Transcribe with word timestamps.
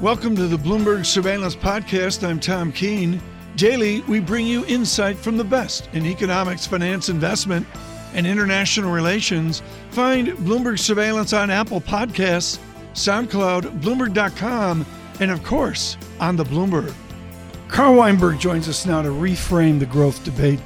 Welcome 0.00 0.34
to 0.36 0.46
the 0.46 0.56
Bloomberg 0.56 1.04
Surveillance 1.04 1.54
Podcast. 1.54 2.26
I'm 2.26 2.40
Tom 2.40 2.72
Keene. 2.72 3.20
Daily, 3.56 4.00
we 4.08 4.18
bring 4.18 4.46
you 4.46 4.64
insight 4.64 5.18
from 5.18 5.36
the 5.36 5.44
best 5.44 5.90
in 5.92 6.06
economics, 6.06 6.66
finance, 6.66 7.10
investment, 7.10 7.66
and 8.14 8.26
international 8.26 8.92
relations. 8.92 9.60
Find 9.90 10.28
Bloomberg 10.28 10.78
Surveillance 10.78 11.34
on 11.34 11.50
Apple 11.50 11.82
Podcasts, 11.82 12.58
SoundCloud, 12.94 13.82
Bloomberg.com, 13.82 14.86
and 15.20 15.30
of 15.30 15.44
course, 15.44 15.98
on 16.18 16.34
the 16.34 16.44
Bloomberg. 16.44 16.94
Carl 17.68 17.96
Weinberg 17.96 18.38
joins 18.38 18.70
us 18.70 18.86
now 18.86 19.02
to 19.02 19.10
reframe 19.10 19.78
the 19.78 19.84
growth 19.84 20.24
debate 20.24 20.60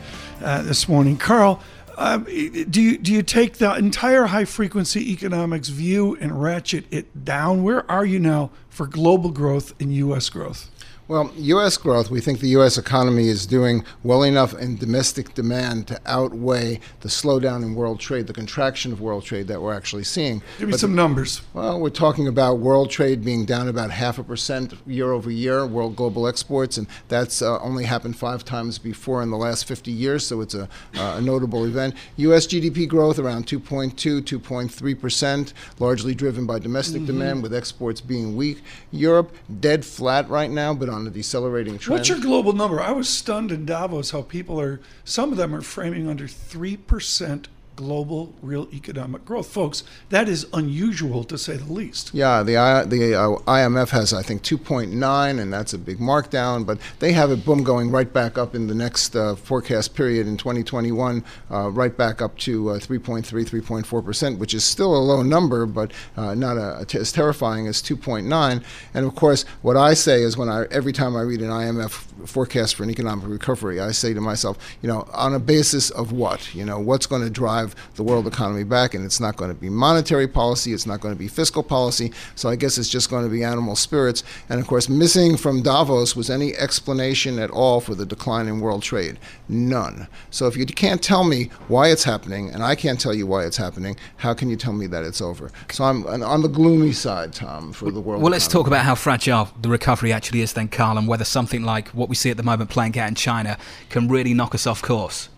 uh, 0.44 0.62
this 0.62 0.88
morning. 0.88 1.16
Carl, 1.16 1.60
uh, 1.96 2.18
do 2.18 2.80
you 2.80 2.98
do 2.98 3.12
you 3.12 3.22
take 3.22 3.58
the 3.58 3.74
entire 3.74 4.24
high 4.26 4.44
frequency 4.44 5.12
economics 5.12 5.68
view 5.68 6.16
and 6.20 6.42
ratchet 6.42 6.84
it 6.90 7.24
down? 7.24 7.62
Where 7.62 7.88
are 7.90 8.04
you 8.04 8.18
now 8.18 8.50
for 8.68 8.86
global 8.86 9.30
growth 9.30 9.74
and 9.80 9.92
U.S. 9.94 10.28
growth? 10.28 10.70
Well, 11.06 11.30
U.S. 11.36 11.76
growth, 11.76 12.10
we 12.10 12.22
think 12.22 12.40
the 12.40 12.48
U.S. 12.48 12.78
economy 12.78 13.28
is 13.28 13.44
doing 13.44 13.84
well 14.02 14.22
enough 14.22 14.54
in 14.54 14.76
domestic 14.76 15.34
demand 15.34 15.86
to 15.88 16.00
outweigh 16.06 16.80
the 17.00 17.10
slowdown 17.10 17.62
in 17.62 17.74
world 17.74 18.00
trade, 18.00 18.26
the 18.26 18.32
contraction 18.32 18.90
of 18.90 19.02
world 19.02 19.22
trade 19.22 19.46
that 19.48 19.60
we're 19.60 19.74
actually 19.74 20.04
seeing. 20.04 20.40
Give 20.58 20.68
me 20.68 20.72
but 20.72 20.80
some 20.80 20.94
numbers. 20.94 21.42
Well, 21.52 21.78
we're 21.78 21.90
talking 21.90 22.26
about 22.26 22.58
world 22.58 22.90
trade 22.90 23.22
being 23.22 23.44
down 23.44 23.68
about 23.68 23.90
half 23.90 24.18
a 24.18 24.24
percent 24.24 24.72
year 24.86 25.12
over 25.12 25.30
year, 25.30 25.66
world 25.66 25.94
global 25.94 26.26
exports, 26.26 26.78
and 26.78 26.86
that's 27.08 27.42
uh, 27.42 27.60
only 27.60 27.84
happened 27.84 28.16
five 28.16 28.42
times 28.42 28.78
before 28.78 29.22
in 29.22 29.30
the 29.30 29.36
last 29.36 29.66
50 29.66 29.90
years, 29.90 30.26
so 30.26 30.40
it's 30.40 30.54
a, 30.54 30.70
uh, 30.96 31.16
a 31.18 31.20
notable 31.20 31.66
event. 31.66 31.94
U.S. 32.16 32.46
GDP 32.46 32.88
growth 32.88 33.18
around 33.18 33.46
2.2, 33.46 34.22
2.3 34.22 35.00
percent, 35.00 35.52
largely 35.78 36.14
driven 36.14 36.46
by 36.46 36.58
domestic 36.58 37.02
mm-hmm. 37.02 37.06
demand, 37.06 37.42
with 37.42 37.52
exports 37.52 38.00
being 38.00 38.36
weak. 38.36 38.62
Europe 38.90 39.36
dead 39.60 39.84
flat 39.84 40.26
right 40.30 40.50
now, 40.50 40.72
but 40.72 40.93
on 40.94 41.06
a 41.06 41.10
decelerating 41.10 41.78
trend. 41.78 41.98
What's 41.98 42.08
your 42.08 42.20
global 42.20 42.52
number? 42.52 42.80
I 42.80 42.92
was 42.92 43.08
stunned 43.08 43.52
in 43.52 43.66
Davos 43.66 44.12
how 44.12 44.22
people 44.22 44.60
are, 44.60 44.80
some 45.04 45.30
of 45.32 45.36
them 45.36 45.54
are 45.54 45.60
framing 45.60 46.08
under 46.08 46.24
3% 46.24 47.46
global 47.76 48.32
real 48.42 48.68
economic 48.72 49.24
growth. 49.24 49.48
Folks, 49.48 49.84
that 50.10 50.28
is 50.28 50.46
unusual 50.52 51.24
to 51.24 51.38
say 51.38 51.56
the 51.56 51.72
least. 51.72 52.10
Yeah, 52.14 52.42
the, 52.42 52.52
the 52.88 53.14
uh, 53.14 53.28
IMF 53.46 53.90
has, 53.90 54.12
I 54.12 54.22
think, 54.22 54.42
2.9, 54.42 55.40
and 55.40 55.52
that's 55.52 55.72
a 55.72 55.78
big 55.78 55.98
markdown, 55.98 56.66
but 56.66 56.78
they 56.98 57.12
have 57.12 57.30
it, 57.30 57.44
boom, 57.44 57.62
going 57.62 57.90
right 57.90 58.12
back 58.12 58.38
up 58.38 58.54
in 58.54 58.66
the 58.66 58.74
next 58.74 59.16
uh, 59.16 59.34
forecast 59.34 59.94
period 59.94 60.26
in 60.26 60.36
2021, 60.36 61.24
uh, 61.50 61.70
right 61.70 61.96
back 61.96 62.22
up 62.22 62.36
to 62.38 62.70
uh, 62.70 62.78
3.3, 62.78 63.24
3.4%, 63.24 64.38
which 64.38 64.54
is 64.54 64.64
still 64.64 64.94
a 64.96 64.98
low 64.98 65.22
number, 65.22 65.66
but 65.66 65.92
uh, 66.16 66.34
not 66.34 66.56
as 66.94 67.12
terrifying 67.12 67.66
as 67.66 67.82
2.9. 67.82 68.62
And 68.94 69.06
of 69.06 69.14
course, 69.14 69.44
what 69.62 69.76
I 69.76 69.94
say 69.94 70.22
is 70.22 70.36
when 70.36 70.48
I, 70.48 70.64
every 70.70 70.92
time 70.92 71.16
I 71.16 71.22
read 71.22 71.40
an 71.40 71.50
IMF 71.50 72.28
forecast 72.28 72.74
for 72.74 72.82
an 72.84 72.90
economic 72.90 73.26
recovery, 73.28 73.80
I 73.80 73.90
say 73.92 74.14
to 74.14 74.20
myself, 74.20 74.58
you 74.82 74.88
know, 74.88 75.08
on 75.12 75.34
a 75.34 75.38
basis 75.38 75.90
of 75.90 76.12
what? 76.12 76.54
You 76.54 76.64
know, 76.64 76.78
what's 76.78 77.06
going 77.06 77.22
to 77.22 77.30
drive 77.30 77.63
drive 77.64 77.94
the 77.94 78.02
world 78.02 78.26
economy 78.26 78.64
back. 78.64 78.94
And 78.94 79.04
it's 79.04 79.20
not 79.20 79.36
going 79.36 79.50
to 79.50 79.58
be 79.58 79.68
monetary 79.68 80.28
policy, 80.28 80.72
it's 80.72 80.86
not 80.86 81.00
going 81.00 81.14
to 81.14 81.18
be 81.18 81.28
fiscal 81.28 81.62
policy. 81.62 82.12
So 82.34 82.48
I 82.48 82.56
guess 82.56 82.78
it's 82.78 82.88
just 82.88 83.10
going 83.10 83.24
to 83.24 83.30
be 83.30 83.44
animal 83.44 83.76
spirits. 83.76 84.22
And 84.48 84.60
of 84.60 84.66
course, 84.66 84.88
missing 84.88 85.36
from 85.36 85.62
Davos 85.62 86.16
was 86.16 86.30
any 86.30 86.54
explanation 86.54 87.38
at 87.38 87.50
all 87.50 87.80
for 87.80 87.94
the 87.94 88.06
decline 88.06 88.46
in 88.46 88.60
world 88.60 88.82
trade. 88.82 89.18
None. 89.48 90.08
So 90.30 90.46
if 90.46 90.56
you 90.56 90.66
can't 90.66 91.02
tell 91.02 91.24
me 91.24 91.50
why 91.68 91.88
it's 91.88 92.04
happening, 92.04 92.50
and 92.50 92.62
I 92.62 92.74
can't 92.74 93.00
tell 93.00 93.14
you 93.14 93.26
why 93.26 93.44
it's 93.44 93.56
happening, 93.56 93.96
how 94.16 94.34
can 94.34 94.50
you 94.50 94.56
tell 94.56 94.72
me 94.72 94.86
that 94.88 95.04
it's 95.04 95.20
over? 95.20 95.50
So 95.70 95.84
I'm 95.84 96.06
on 96.06 96.42
the 96.42 96.48
gloomy 96.48 96.92
side, 96.92 97.32
Tom, 97.32 97.72
for 97.72 97.90
the 97.90 98.00
world. 98.00 98.22
Well, 98.22 98.32
let's 98.32 98.48
talk 98.48 98.66
about 98.66 98.84
how 98.84 98.94
fragile 98.94 99.48
the 99.60 99.68
recovery 99.68 100.12
actually 100.12 100.40
is, 100.40 100.52
then, 100.52 100.68
Carl, 100.68 100.98
and 100.98 101.08
whether 101.08 101.24
something 101.24 101.64
like 101.64 101.88
what 101.88 102.08
we 102.08 102.14
see 102.14 102.30
at 102.30 102.36
the 102.36 102.42
moment 102.42 102.70
playing 102.70 102.98
out 102.98 103.08
in 103.08 103.14
China 103.14 103.56
can 103.88 104.08
really 104.08 104.34
knock 104.34 104.54
us 104.54 104.66
off 104.66 104.82
course. 104.82 105.28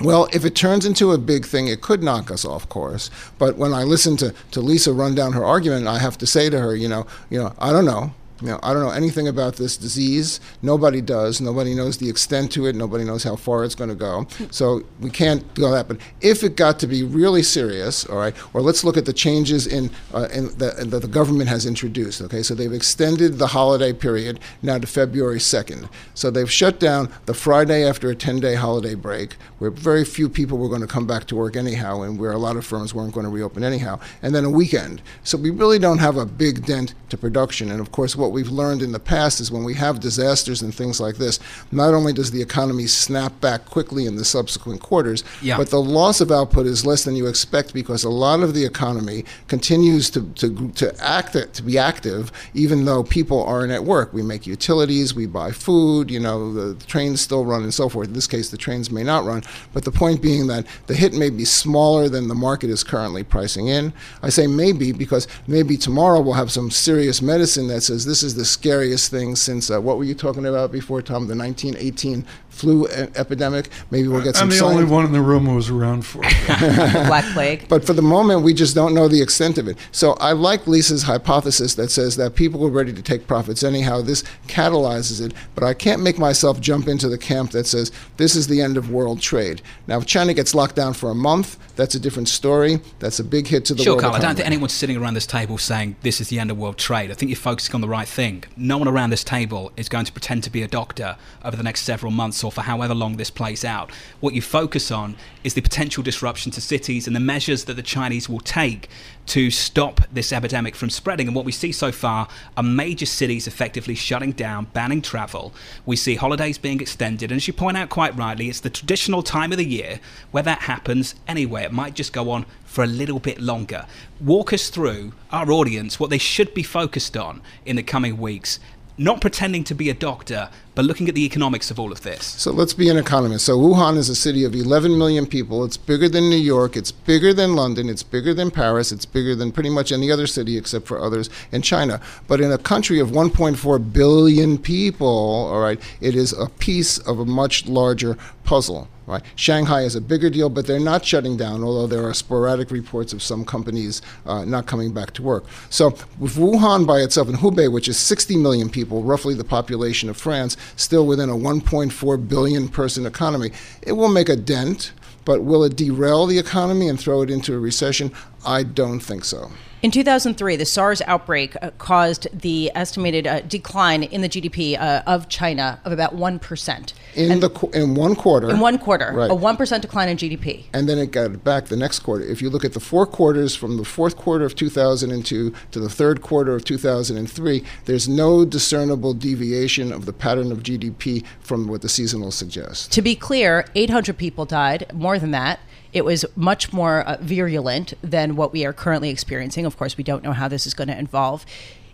Well, 0.00 0.28
if 0.32 0.46
it 0.46 0.54
turns 0.54 0.86
into 0.86 1.12
a 1.12 1.18
big 1.18 1.44
thing, 1.44 1.68
it 1.68 1.82
could 1.82 2.02
knock 2.02 2.30
us 2.30 2.44
off 2.44 2.68
course. 2.68 3.10
But 3.38 3.56
when 3.56 3.74
I 3.74 3.82
listen 3.82 4.16
to, 4.18 4.34
to 4.52 4.60
Lisa 4.60 4.94
run 4.94 5.14
down 5.14 5.34
her 5.34 5.44
argument, 5.44 5.86
I 5.88 5.98
have 5.98 6.16
to 6.18 6.26
say 6.26 6.48
to 6.48 6.58
her, 6.58 6.74
you 6.74 6.88
know, 6.88 7.06
you 7.28 7.38
know, 7.38 7.52
I 7.58 7.70
don't 7.70 7.84
know. 7.84 8.14
Know, 8.40 8.58
I 8.62 8.72
don't 8.72 8.82
know 8.82 8.90
anything 8.90 9.28
about 9.28 9.56
this 9.56 9.76
disease. 9.76 10.40
Nobody 10.62 11.00
does. 11.00 11.40
Nobody 11.40 11.74
knows 11.74 11.98
the 11.98 12.08
extent 12.08 12.52
to 12.52 12.66
it. 12.66 12.74
Nobody 12.74 13.04
knows 13.04 13.22
how 13.22 13.36
far 13.36 13.64
it's 13.64 13.74
going 13.74 13.90
to 13.90 13.96
go. 13.96 14.26
So 14.50 14.82
we 15.00 15.10
can't 15.10 15.54
go 15.54 15.70
that. 15.70 15.88
But 15.88 15.98
if 16.20 16.42
it 16.42 16.56
got 16.56 16.78
to 16.80 16.86
be 16.86 17.02
really 17.02 17.42
serious, 17.42 18.04
all 18.06 18.16
right, 18.16 18.34
or 18.54 18.62
let's 18.62 18.84
look 18.84 18.96
at 18.96 19.04
the 19.04 19.12
changes 19.12 19.66
in, 19.66 19.90
uh, 20.14 20.28
in 20.32 20.46
the, 20.58 20.84
that 20.88 21.00
the 21.00 21.08
government 21.08 21.48
has 21.48 21.66
introduced. 21.66 22.22
Okay, 22.22 22.42
so 22.42 22.54
they've 22.54 22.72
extended 22.72 23.38
the 23.38 23.48
holiday 23.48 23.92
period 23.92 24.40
now 24.62 24.78
to 24.78 24.86
February 24.86 25.38
2nd. 25.38 25.88
So 26.14 26.30
they've 26.30 26.50
shut 26.50 26.80
down 26.80 27.12
the 27.26 27.34
Friday 27.34 27.86
after 27.86 28.10
a 28.10 28.16
10-day 28.16 28.54
holiday 28.54 28.94
break, 28.94 29.34
where 29.58 29.70
very 29.70 30.04
few 30.04 30.28
people 30.28 30.58
were 30.58 30.68
going 30.68 30.80
to 30.80 30.86
come 30.86 31.06
back 31.06 31.26
to 31.26 31.36
work 31.36 31.56
anyhow, 31.56 32.02
and 32.02 32.18
where 32.18 32.32
a 32.32 32.38
lot 32.38 32.56
of 32.56 32.64
firms 32.64 32.94
weren't 32.94 33.14
going 33.14 33.24
to 33.24 33.30
reopen 33.30 33.62
anyhow, 33.62 34.00
and 34.22 34.34
then 34.34 34.44
a 34.44 34.50
weekend. 34.50 35.02
So 35.24 35.36
we 35.36 35.50
really 35.50 35.78
don't 35.78 35.98
have 35.98 36.16
a 36.16 36.26
big 36.26 36.64
dent 36.64 36.94
to 37.10 37.16
production. 37.16 37.70
And 37.70 37.80
of 37.80 37.92
course, 37.92 38.16
what 38.16 38.29
what 38.30 38.36
we've 38.36 38.50
learned 38.50 38.80
in 38.80 38.92
the 38.92 39.00
past 39.00 39.40
is 39.40 39.50
when 39.50 39.64
we 39.64 39.74
have 39.74 39.98
disasters 39.98 40.62
and 40.62 40.72
things 40.72 41.00
like 41.00 41.16
this, 41.16 41.40
not 41.72 41.94
only 41.94 42.12
does 42.12 42.30
the 42.30 42.40
economy 42.40 42.86
snap 42.86 43.40
back 43.40 43.64
quickly 43.64 44.06
in 44.06 44.14
the 44.14 44.24
subsequent 44.24 44.80
quarters, 44.80 45.24
yeah. 45.42 45.56
but 45.56 45.70
the 45.70 45.82
loss 45.82 46.20
of 46.20 46.30
output 46.30 46.64
is 46.64 46.86
less 46.86 47.02
than 47.02 47.16
you 47.16 47.26
expect 47.26 47.74
because 47.74 48.04
a 48.04 48.08
lot 48.08 48.40
of 48.40 48.54
the 48.54 48.64
economy 48.64 49.24
continues 49.48 50.10
to, 50.10 50.22
to, 50.34 50.70
to 50.72 50.94
act 51.04 51.30
to 51.30 51.62
be 51.62 51.76
active 51.76 52.30
even 52.54 52.84
though 52.84 53.02
people 53.02 53.42
aren't 53.42 53.72
at 53.72 53.84
work. 53.84 54.12
We 54.12 54.22
make 54.22 54.46
utilities, 54.46 55.14
we 55.14 55.26
buy 55.26 55.50
food, 55.50 56.08
you 56.10 56.20
know, 56.20 56.52
the 56.52 56.84
trains 56.86 57.20
still 57.20 57.44
run 57.44 57.64
and 57.64 57.74
so 57.74 57.88
forth. 57.88 58.08
In 58.08 58.14
this 58.14 58.26
case, 58.28 58.50
the 58.50 58.56
trains 58.56 58.90
may 58.92 59.02
not 59.02 59.24
run, 59.24 59.42
but 59.72 59.84
the 59.84 59.90
point 59.90 60.22
being 60.22 60.46
that 60.48 60.66
the 60.86 60.94
hit 60.94 61.14
may 61.14 61.30
be 61.30 61.44
smaller 61.44 62.08
than 62.08 62.28
the 62.28 62.34
market 62.34 62.70
is 62.70 62.84
currently 62.84 63.24
pricing 63.24 63.66
in. 63.66 63.92
I 64.22 64.28
say 64.28 64.46
maybe 64.46 64.92
because 64.92 65.26
maybe 65.48 65.76
tomorrow 65.76 66.20
we'll 66.20 66.34
have 66.34 66.52
some 66.52 66.70
serious 66.70 67.20
medicine 67.20 67.66
that 67.68 67.80
says 67.82 68.04
this 68.04 68.19
this 68.20 68.32
is 68.32 68.34
the 68.34 68.44
scariest 68.44 69.10
thing 69.10 69.34
since 69.34 69.70
uh, 69.70 69.80
what 69.80 69.96
were 69.96 70.04
you 70.04 70.14
talking 70.14 70.44
about 70.44 70.70
before, 70.70 71.00
Tom? 71.00 71.26
The 71.26 71.34
1918 71.34 72.22
flu 72.60 72.86
epidemic. 72.86 73.68
Maybe 73.90 74.08
we'll 74.08 74.22
get 74.22 74.36
some. 74.36 74.44
I'm 74.44 74.50
the 74.50 74.56
science. 74.56 74.76
only 74.76 74.90
one 74.90 75.04
in 75.06 75.12
the 75.12 75.20
room 75.20 75.46
who 75.46 75.54
was 75.54 75.70
around 75.70 76.04
for 76.04 76.20
it. 76.22 76.46
Black 77.06 77.24
plague. 77.32 77.68
But 77.68 77.84
for 77.84 77.94
the 77.94 78.02
moment, 78.02 78.42
we 78.42 78.52
just 78.52 78.74
don't 78.74 78.94
know 78.94 79.08
the 79.08 79.22
extent 79.22 79.58
of 79.58 79.66
it. 79.66 79.78
So 79.92 80.12
I 80.20 80.32
like 80.32 80.66
Lisa's 80.66 81.04
hypothesis 81.04 81.74
that 81.76 81.90
says 81.90 82.16
that 82.16 82.34
people 82.34 82.60
were 82.60 82.70
ready 82.70 82.92
to 82.92 83.02
take 83.02 83.26
profits 83.26 83.62
anyhow. 83.62 84.02
This 84.02 84.22
catalyzes 84.46 85.24
it, 85.24 85.32
but 85.54 85.64
I 85.64 85.74
can't 85.74 86.02
make 86.02 86.18
myself 86.18 86.60
jump 86.60 86.86
into 86.88 87.08
the 87.08 87.18
camp 87.18 87.52
that 87.52 87.66
says 87.66 87.90
this 88.16 88.36
is 88.36 88.46
the 88.46 88.60
end 88.60 88.76
of 88.76 88.90
world 88.90 89.20
trade. 89.20 89.62
Now, 89.86 89.98
if 89.98 90.06
China 90.06 90.34
gets 90.34 90.54
locked 90.54 90.76
down 90.76 90.92
for 90.94 91.10
a 91.10 91.14
month, 91.14 91.56
that's 91.76 91.94
a 91.94 92.00
different 92.00 92.28
story. 92.28 92.80
That's 92.98 93.18
a 93.20 93.24
big 93.24 93.46
hit 93.46 93.64
to 93.66 93.74
the 93.74 93.82
sure, 93.82 93.94
world. 93.94 94.02
Sure, 94.02 94.10
Carl. 94.10 94.22
I 94.22 94.26
don't 94.26 94.36
think 94.36 94.46
anyone's 94.46 94.72
sitting 94.72 94.96
around 94.96 95.14
this 95.14 95.26
table 95.26 95.56
saying 95.56 95.96
this 96.02 96.20
is 96.20 96.28
the 96.28 96.38
end 96.38 96.50
of 96.50 96.58
world 96.58 96.76
trade. 96.76 97.10
I 97.10 97.14
think 97.14 97.30
you're 97.30 97.36
focusing 97.36 97.74
on 97.74 97.80
the 97.80 97.88
right 97.88 98.08
thing. 98.08 98.44
No 98.56 98.76
one 98.76 98.86
around 98.86 99.10
this 99.10 99.24
table 99.24 99.72
is 99.76 99.88
going 99.88 100.04
to 100.04 100.12
pretend 100.12 100.44
to 100.44 100.50
be 100.50 100.62
a 100.62 100.68
doctor 100.68 101.16
over 101.44 101.56
the 101.56 101.62
next 101.62 101.82
several 101.82 102.12
months 102.12 102.44
or 102.44 102.49
for 102.50 102.62
however 102.62 102.94
long 102.94 103.16
this 103.16 103.30
plays 103.30 103.64
out. 103.64 103.90
What 104.20 104.34
you 104.34 104.42
focus 104.42 104.90
on 104.90 105.16
is 105.44 105.54
the 105.54 105.60
potential 105.60 106.02
disruption 106.02 106.52
to 106.52 106.60
cities 106.60 107.06
and 107.06 107.14
the 107.14 107.20
measures 107.20 107.64
that 107.64 107.74
the 107.74 107.82
Chinese 107.82 108.28
will 108.28 108.40
take 108.40 108.88
to 109.26 109.50
stop 109.50 110.00
this 110.12 110.32
epidemic 110.32 110.74
from 110.74 110.90
spreading. 110.90 111.28
And 111.28 111.36
what 111.36 111.44
we 111.44 111.52
see 111.52 111.72
so 111.72 111.92
far 111.92 112.28
are 112.56 112.62
major 112.62 113.06
cities 113.06 113.46
effectively 113.46 113.94
shutting 113.94 114.32
down, 114.32 114.64
banning 114.66 115.02
travel. 115.02 115.54
We 115.86 115.96
see 115.96 116.16
holidays 116.16 116.58
being 116.58 116.80
extended. 116.80 117.30
And 117.30 117.38
as 117.38 117.46
you 117.46 117.52
point 117.52 117.76
out 117.76 117.90
quite 117.90 118.16
rightly, 118.16 118.48
it's 118.48 118.60
the 118.60 118.70
traditional 118.70 119.22
time 119.22 119.52
of 119.52 119.58
the 119.58 119.64
year 119.64 120.00
where 120.30 120.42
that 120.42 120.62
happens 120.62 121.14
anyway. 121.28 121.64
It 121.64 121.72
might 121.72 121.94
just 121.94 122.12
go 122.12 122.30
on 122.30 122.44
for 122.64 122.82
a 122.82 122.88
little 122.88 123.20
bit 123.20 123.40
longer. 123.40 123.86
Walk 124.20 124.52
us 124.52 124.68
through 124.68 125.12
our 125.30 125.50
audience 125.52 126.00
what 126.00 126.10
they 126.10 126.18
should 126.18 126.52
be 126.52 126.62
focused 126.62 127.16
on 127.16 127.40
in 127.64 127.76
the 127.76 127.82
coming 127.82 128.18
weeks 128.18 128.58
not 129.00 129.18
pretending 129.22 129.64
to 129.64 129.74
be 129.74 129.88
a 129.88 129.94
doctor, 129.94 130.50
but 130.80 130.86
looking 130.86 131.10
at 131.10 131.14
the 131.14 131.26
economics 131.26 131.70
of 131.70 131.78
all 131.78 131.92
of 131.92 132.00
this. 132.00 132.24
So 132.24 132.50
let's 132.52 132.72
be 132.72 132.88
an 132.88 132.96
economist. 132.96 133.44
So 133.44 133.58
Wuhan 133.58 133.98
is 133.98 134.08
a 134.08 134.14
city 134.14 134.44
of 134.44 134.54
11 134.54 134.96
million 134.96 135.26
people. 135.26 135.62
It's 135.62 135.76
bigger 135.76 136.08
than 136.08 136.30
New 136.30 136.38
York. 136.38 136.74
It's 136.74 136.90
bigger 136.90 137.34
than 137.34 137.54
London. 137.54 137.90
It's 137.90 138.02
bigger 138.02 138.32
than 138.32 138.50
Paris. 138.50 138.90
It's 138.90 139.04
bigger 139.04 139.34
than 139.34 139.52
pretty 139.52 139.68
much 139.68 139.92
any 139.92 140.10
other 140.10 140.26
city 140.26 140.56
except 140.56 140.86
for 140.86 140.98
others 140.98 141.28
in 141.52 141.60
China. 141.60 142.00
But 142.26 142.40
in 142.40 142.50
a 142.50 142.56
country 142.56 142.98
of 142.98 143.10
1.4 143.10 143.92
billion 143.92 144.56
people, 144.56 145.50
all 145.52 145.60
right, 145.60 145.78
it 146.00 146.14
is 146.14 146.32
a 146.32 146.46
piece 146.46 146.96
of 146.96 147.18
a 147.18 147.26
much 147.26 147.66
larger 147.66 148.16
puzzle. 148.44 148.88
Right? 149.10 149.24
Shanghai 149.34 149.82
is 149.82 149.96
a 149.96 150.00
bigger 150.00 150.30
deal, 150.30 150.48
but 150.48 150.68
they're 150.68 150.78
not 150.78 151.04
shutting 151.04 151.36
down, 151.36 151.64
although 151.64 151.88
there 151.88 152.06
are 152.06 152.14
sporadic 152.14 152.70
reports 152.70 153.12
of 153.12 153.24
some 153.24 153.44
companies 153.44 154.02
uh, 154.24 154.44
not 154.44 154.66
coming 154.66 154.92
back 154.92 155.10
to 155.14 155.22
work. 155.22 155.46
So, 155.68 155.96
with 156.20 156.36
Wuhan 156.36 156.86
by 156.86 157.00
itself 157.00 157.26
and 157.26 157.38
Hubei, 157.38 157.72
which 157.72 157.88
is 157.88 157.98
60 157.98 158.36
million 158.36 158.70
people, 158.70 159.02
roughly 159.02 159.34
the 159.34 159.42
population 159.42 160.08
of 160.08 160.16
France, 160.16 160.56
still 160.76 161.06
within 161.06 161.28
a 161.28 161.34
1.4 161.34 162.28
billion 162.28 162.68
person 162.68 163.06
economy, 163.06 163.52
it 163.82 163.92
will 163.92 164.08
make 164.08 164.28
a 164.28 164.36
dent, 164.36 164.92
but 165.24 165.42
will 165.42 165.64
it 165.64 165.76
derail 165.76 166.26
the 166.26 166.38
economy 166.38 166.88
and 166.88 166.98
throw 166.98 167.22
it 167.22 167.30
into 167.30 167.54
a 167.54 167.58
recession? 167.58 168.12
I 168.44 168.62
don't 168.62 169.00
think 169.00 169.24
so. 169.24 169.50
In 169.82 169.90
2003, 169.90 170.56
the 170.56 170.66
SARS 170.66 171.00
outbreak 171.06 171.56
uh, 171.62 171.70
caused 171.78 172.28
the 172.38 172.70
estimated 172.74 173.26
uh, 173.26 173.40
decline 173.40 174.02
in 174.02 174.20
the 174.20 174.28
GDP 174.28 174.78
uh, 174.78 175.02
of 175.06 175.30
China 175.30 175.80
of 175.86 175.92
about 175.92 176.14
1%. 176.14 176.92
In 177.14 177.30
And- 177.32 177.42
the 177.42 177.48
qu- 177.48 177.70
in 177.70 177.94
one 177.94 178.14
quarter. 178.14 178.50
in 178.50 178.60
one 178.60 178.76
quarter, 178.76 179.10
Right. 179.14 179.30
a 179.30 179.34
1% 179.34 179.80
decline 179.80 180.10
in 180.10 180.18
GDP. 180.18 180.64
and 180.74 180.86
then 180.86 180.98
it 180.98 181.12
got 181.12 181.42
back 181.44 181.66
the 181.68 181.76
next 181.78 182.00
quarter. 182.00 182.22
If 182.24 182.42
you 182.42 182.50
look 182.50 182.62
at 182.62 182.74
the 182.74 182.80
four 182.80 183.06
quarters 183.06 183.54
from 183.56 183.78
the 183.78 183.84
fourth 183.84 184.16
quarter 184.16 184.44
of 184.44 184.54
2002 184.54 185.50
to 185.70 185.80
the 185.80 185.88
third 185.88 186.20
quarter 186.20 186.54
of 186.54 186.62
2003, 186.66 187.64
there's 187.86 188.06
no 188.06 188.44
discernible 188.44 189.14
deviation 189.14 189.92
of 189.92 190.04
the 190.04 190.12
pattern 190.12 190.52
of 190.52 190.62
GDP 190.62 191.24
from 191.40 191.66
what 191.68 191.80
the 191.80 191.88
seasonal 191.88 192.30
suggests. 192.30 192.86
To 192.88 193.00
be 193.00 193.14
clear, 193.16 193.64
800 193.74 194.18
people 194.18 194.44
died, 194.44 194.90
more 194.92 195.18
than 195.18 195.30
that. 195.30 195.58
It 195.92 196.04
was 196.04 196.24
much 196.36 196.72
more 196.72 197.00
uh, 197.00 197.16
virulent 197.20 197.94
than 198.02 198.36
what 198.36 198.52
we 198.52 198.64
are 198.64 198.72
currently 198.72 199.10
experiencing. 199.10 199.66
Of 199.66 199.76
course, 199.76 199.96
we 199.96 200.04
don't 200.04 200.22
know 200.22 200.32
how 200.32 200.48
this 200.48 200.66
is 200.66 200.74
going 200.74 200.88
to 200.88 200.98
evolve. 200.98 201.44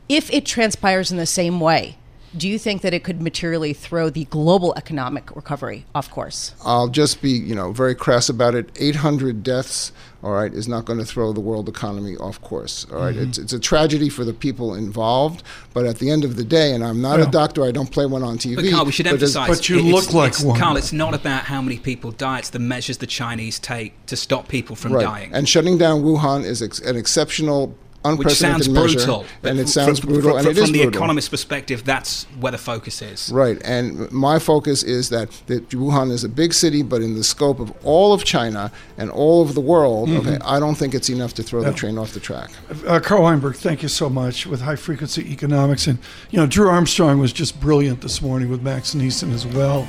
If 0.09 0.33
it 0.33 0.47
transpires 0.47 1.11
in 1.11 1.17
the 1.17 1.27
same 1.27 1.61
way, 1.61 1.97
do 2.37 2.49
you 2.49 2.59
think 2.59 2.83
that 2.83 2.93
it 2.93 3.03
could 3.05 3.21
materially 3.23 3.73
throw 3.73 4.11
the 4.11 4.25
global 4.27 4.75
economic 4.77 5.35
recovery 5.35 5.85
off 5.95 6.11
course? 6.11 6.55
I'll 6.65 6.89
just 6.89 7.23
be, 7.23 7.31
you 7.31 7.55
know, 7.55 7.73
very 7.73 7.95
crass 7.95 8.29
about 8.29 8.55
it. 8.55 8.71
800 8.77 9.43
deaths, 9.43 9.93
all 10.23 10.33
right, 10.33 10.53
is 10.53 10.69
not 10.69 10.85
going 10.85 10.99
to 10.99 11.05
throw 11.05 11.33
the 11.33 11.41
world 11.41 11.69
economy 11.69 12.17
off 12.17 12.41
course. 12.43 12.87
All 12.93 12.99
right? 12.99 13.15
Mm-hmm. 13.15 13.29
it's, 13.29 13.39
it's 13.39 13.53
a 13.53 13.59
tragedy 13.59 14.09
for 14.09 14.25
the 14.25 14.33
people 14.35 14.75
involved, 14.75 15.43
but 15.73 15.87
at 15.87 15.99
the 15.99 16.11
end 16.11 16.25
of 16.25 16.37
the 16.37 16.45
day, 16.45 16.75
and 16.75 16.85
I'm 16.85 17.01
not 17.01 17.19
Yeah. 17.19 17.27
a 17.27 17.31
doctor, 17.31 17.65
I 17.65 17.71
don't 17.71 17.91
play 17.91 18.07
one 18.07 18.23
on 18.23 18.39
TV. 18.39 18.57
But 18.57 18.71
Carl, 18.71 18.85
we 18.87 18.93
should 18.93 19.05
but 19.05 19.15
emphasise. 19.15 19.49
But 19.49 19.69
you 19.69 19.77
it's- 19.79 19.93
look 19.93 20.13
like 20.15 20.31
it's- 20.33 20.45
one. 20.45 20.59
Carl, 20.59 20.77
it's 20.77 20.93
not 20.93 21.15
about 21.15 21.45
how 21.45 21.63
many 21.63 21.79
people 21.79 22.11
die. 22.13 22.39
It's 22.41 22.51
the 22.51 22.59
measures 22.59 22.99
the 22.99 23.07
Chinese 23.07 23.59
take 23.59 24.05
to 24.07 24.17
stop 24.17 24.49
people 24.49 24.77
from 24.77 24.93
Right. 24.93 25.05
dying. 25.05 25.31
And 25.33 25.49
shutting 25.49 25.79
down 25.79 26.03
Wuhan 26.03 26.45
is 26.45 26.63
ex- 26.63 26.81
an 26.81 26.97
exceptional, 26.97 27.75
which 28.15 28.31
sounds 28.35 28.69
measure. 28.69 28.97
brutal. 28.99 29.25
but 29.43 29.51
And 29.51 29.61
it 29.61 29.69
sounds 29.69 29.99
from, 30.01 30.11
brutal, 30.11 30.31
from, 30.31 30.39
and 30.39 30.47
it 30.49 30.55
from 30.55 30.63
is 30.65 30.73
the 30.73 30.83
brutal. 30.85 30.99
economist's 31.01 31.29
perspective, 31.29 31.85
that's 31.85 32.25
where 32.41 32.53
the 32.53 32.59
focus 32.59 33.03
is. 33.03 33.31
Right, 33.33 33.59
and 33.65 34.11
my 34.13 34.39
focus 34.39 34.83
is 34.83 35.09
that, 35.11 35.31
that 35.47 35.69
Wuhan 35.71 36.11
is 36.11 36.25
a 36.25 36.29
big 36.29 36.53
city, 36.55 36.83
but 36.83 37.03
in 37.03 37.15
the 37.15 37.25
scope 37.25 37.59
of 37.61 37.73
all 37.85 38.13
of 38.13 38.25
China 38.25 38.71
and 38.97 39.11
all 39.11 39.43
of 39.43 39.55
the 39.55 39.61
world, 39.61 40.09
okay, 40.11 40.39
I 40.45 40.61
don't 40.61 40.77
think 40.77 40.95
it's 40.95 41.11
enough 41.11 41.35
to 41.35 41.43
throw 41.43 41.63
Yeah. 41.63 41.71
the 41.71 41.77
train 41.77 41.99
off 41.99 42.13
the 42.13 42.21
track. 42.21 42.51
Uh, 42.87 43.01
Carl 43.01 43.23
Weinberg, 43.23 43.57
thank 43.57 43.83
you 43.83 43.89
so 43.89 44.09
much 44.09 44.47
with 44.47 44.61
high 44.61 44.77
frequency 44.77 45.23
economics. 45.33 45.87
And, 45.87 45.99
you 46.31 46.39
know, 46.39 46.47
Drew 46.47 46.69
Armstrong 46.69 47.19
was 47.19 47.33
just 47.33 47.59
brilliant 47.61 48.01
this 48.03 48.21
morning 48.23 48.49
with 48.51 48.63
Max 48.63 48.95
Nisen 48.95 49.33
as 49.33 49.47
well. 49.47 49.87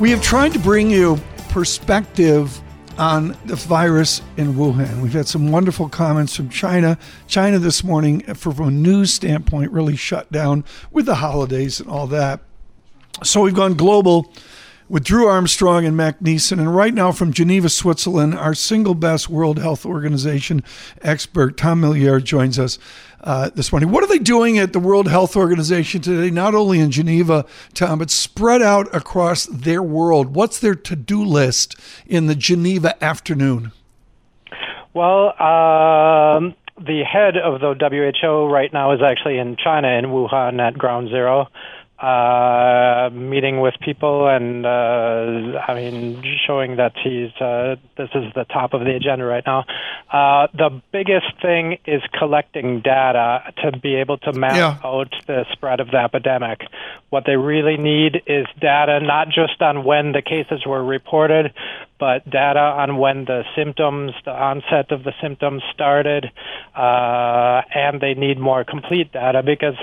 We 0.00 0.12
have 0.12 0.22
tried 0.22 0.52
to 0.52 0.60
bring 0.60 0.90
you 0.90 1.18
perspective 1.48 2.62
on 2.98 3.36
the 3.46 3.56
virus 3.56 4.22
in 4.36 4.54
Wuhan. 4.54 5.02
We've 5.02 5.12
had 5.12 5.26
some 5.26 5.50
wonderful 5.50 5.88
comments 5.88 6.36
from 6.36 6.50
China. 6.50 6.96
China 7.26 7.58
this 7.58 7.82
morning, 7.82 8.20
from 8.34 8.60
a 8.60 8.70
news 8.70 9.12
standpoint, 9.12 9.72
really 9.72 9.96
shut 9.96 10.30
down 10.30 10.64
with 10.92 11.06
the 11.06 11.16
holidays 11.16 11.80
and 11.80 11.88
all 11.90 12.06
that. 12.06 12.38
So 13.24 13.40
we've 13.40 13.54
gone 13.54 13.74
global 13.74 14.32
with 14.88 15.02
Drew 15.02 15.26
Armstrong 15.26 15.84
and 15.84 15.96
Mac 15.96 16.20
Nisen. 16.20 16.60
And 16.60 16.76
right 16.76 16.94
now 16.94 17.10
from 17.10 17.32
Geneva, 17.32 17.68
Switzerland, 17.68 18.36
our 18.36 18.54
single 18.54 18.94
best 18.94 19.28
World 19.28 19.58
Health 19.58 19.84
Organization 19.84 20.62
expert, 21.02 21.56
Tom 21.56 21.82
Mulier, 21.82 22.22
joins 22.22 22.56
us 22.56 22.78
uh, 23.20 23.50
this 23.54 23.72
morning. 23.72 23.90
What 23.90 24.04
are 24.04 24.06
they 24.06 24.18
doing 24.18 24.58
at 24.58 24.72
the 24.72 24.78
World 24.78 25.08
Health 25.08 25.36
Organization 25.36 26.00
today, 26.00 26.30
not 26.30 26.54
only 26.54 26.80
in 26.80 26.90
Geneva, 26.90 27.44
Tom, 27.74 27.98
but 27.98 28.10
spread 28.10 28.62
out 28.62 28.94
across 28.94 29.46
their 29.46 29.82
world? 29.82 30.34
What's 30.34 30.60
their 30.60 30.74
to 30.74 30.96
do 30.96 31.24
list 31.24 31.76
in 32.06 32.26
the 32.26 32.34
Geneva 32.34 33.02
afternoon? 33.02 33.72
Well, 34.94 35.28
um, 35.40 36.54
the 36.76 37.02
head 37.04 37.36
of 37.36 37.60
the 37.60 37.74
WHO 37.74 38.46
right 38.46 38.72
now 38.72 38.92
is 38.92 39.00
actually 39.02 39.38
in 39.38 39.56
China, 39.56 39.88
in 39.88 40.06
Wuhan, 40.06 40.60
at 40.60 40.78
Ground 40.78 41.08
Zero, 41.08 41.48
uh, 42.00 43.10
meeting 43.12 43.60
with 43.60 43.74
people 43.80 44.28
and, 44.28 44.64
uh, 44.64 45.58
I 45.66 45.74
mean, 45.74 46.22
showing 46.46 46.76
that 46.76 46.92
he's 47.02 47.32
uh, 47.40 47.76
this 47.96 48.08
is 48.14 48.32
the 48.34 48.44
top 48.44 48.72
of 48.72 48.80
the 48.82 48.94
agenda 48.94 49.24
right 49.24 49.42
now. 49.44 49.64
Uh, 50.12 50.46
the 50.54 50.80
biggest 50.92 51.26
thing 51.42 51.78
is 51.86 52.00
collecting 52.18 52.80
data 52.80 53.52
to 53.62 53.76
be 53.78 53.96
able 53.96 54.18
to 54.18 54.32
map 54.32 54.54
Yeah. 54.56 54.76
out 54.88 55.12
the 55.26 55.44
spread 55.52 55.80
of 55.80 55.90
the 55.90 55.98
epidemic. 55.98 56.60
What 57.10 57.24
they 57.26 57.36
really 57.36 57.76
need 57.76 58.22
is 58.26 58.46
data 58.60 59.00
not 59.00 59.28
just 59.28 59.60
on 59.60 59.84
when 59.84 60.12
the 60.12 60.22
cases 60.22 60.64
were 60.66 60.84
reported, 60.84 61.52
but 61.98 62.28
data 62.30 62.60
on 62.60 62.96
when 62.98 63.24
the 63.24 63.42
symptoms, 63.56 64.12
the 64.24 64.30
onset 64.30 64.90
of 64.92 65.04
the 65.04 65.12
symptoms 65.20 65.62
started, 65.74 66.30
uh, 66.76 67.62
and 67.74 68.00
they 68.00 68.14
need 68.14 68.38
more 68.38 68.64
complete 68.64 69.12
data 69.12 69.42
because 69.42 69.74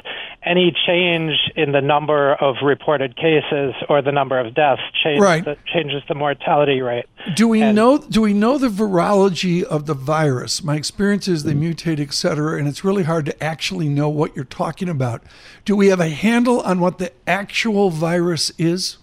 any 0.43 0.73
change 0.87 1.33
in 1.55 1.71
the 1.71 1.81
number 1.81 2.33
of 2.35 2.55
reported 2.63 3.15
cases 3.15 3.73
or 3.89 4.01
the 4.01 4.11
number 4.11 4.39
of 4.39 4.53
deaths 4.53 4.81
change, 5.03 5.19
Right. 5.21 5.43
the, 5.43 5.57
changes 5.73 6.03
the 6.07 6.15
mortality 6.15 6.81
rate. 6.81 7.05
Do 7.35 7.47
we 7.47 7.61
And- 7.61 7.75
know? 7.75 7.97
Do 7.97 8.21
we 8.21 8.33
know 8.33 8.57
the 8.57 8.67
virology 8.69 9.63
of 9.63 9.85
the 9.85 9.93
virus? 9.95 10.63
My 10.63 10.75
experience 10.75 11.27
is 11.27 11.43
they 11.43 11.53
mutate, 11.53 11.99
et 11.99 12.13
cetera, 12.13 12.57
and 12.57 12.67
it's 12.67 12.83
really 12.85 13.03
hard 13.03 13.25
to 13.25 13.43
actually 13.43 13.89
know 13.89 14.07
what 14.09 14.35
you're 14.35 14.45
talking 14.45 14.87
about. 14.87 15.21
Do 15.65 15.75
we 15.75 15.87
have 15.87 15.99
a 15.99 16.09
handle 16.09 16.61
on 16.61 16.79
what 16.79 16.97
the 16.99 17.11
actual 17.27 17.89
virus 17.89 18.51
is? 18.57 18.97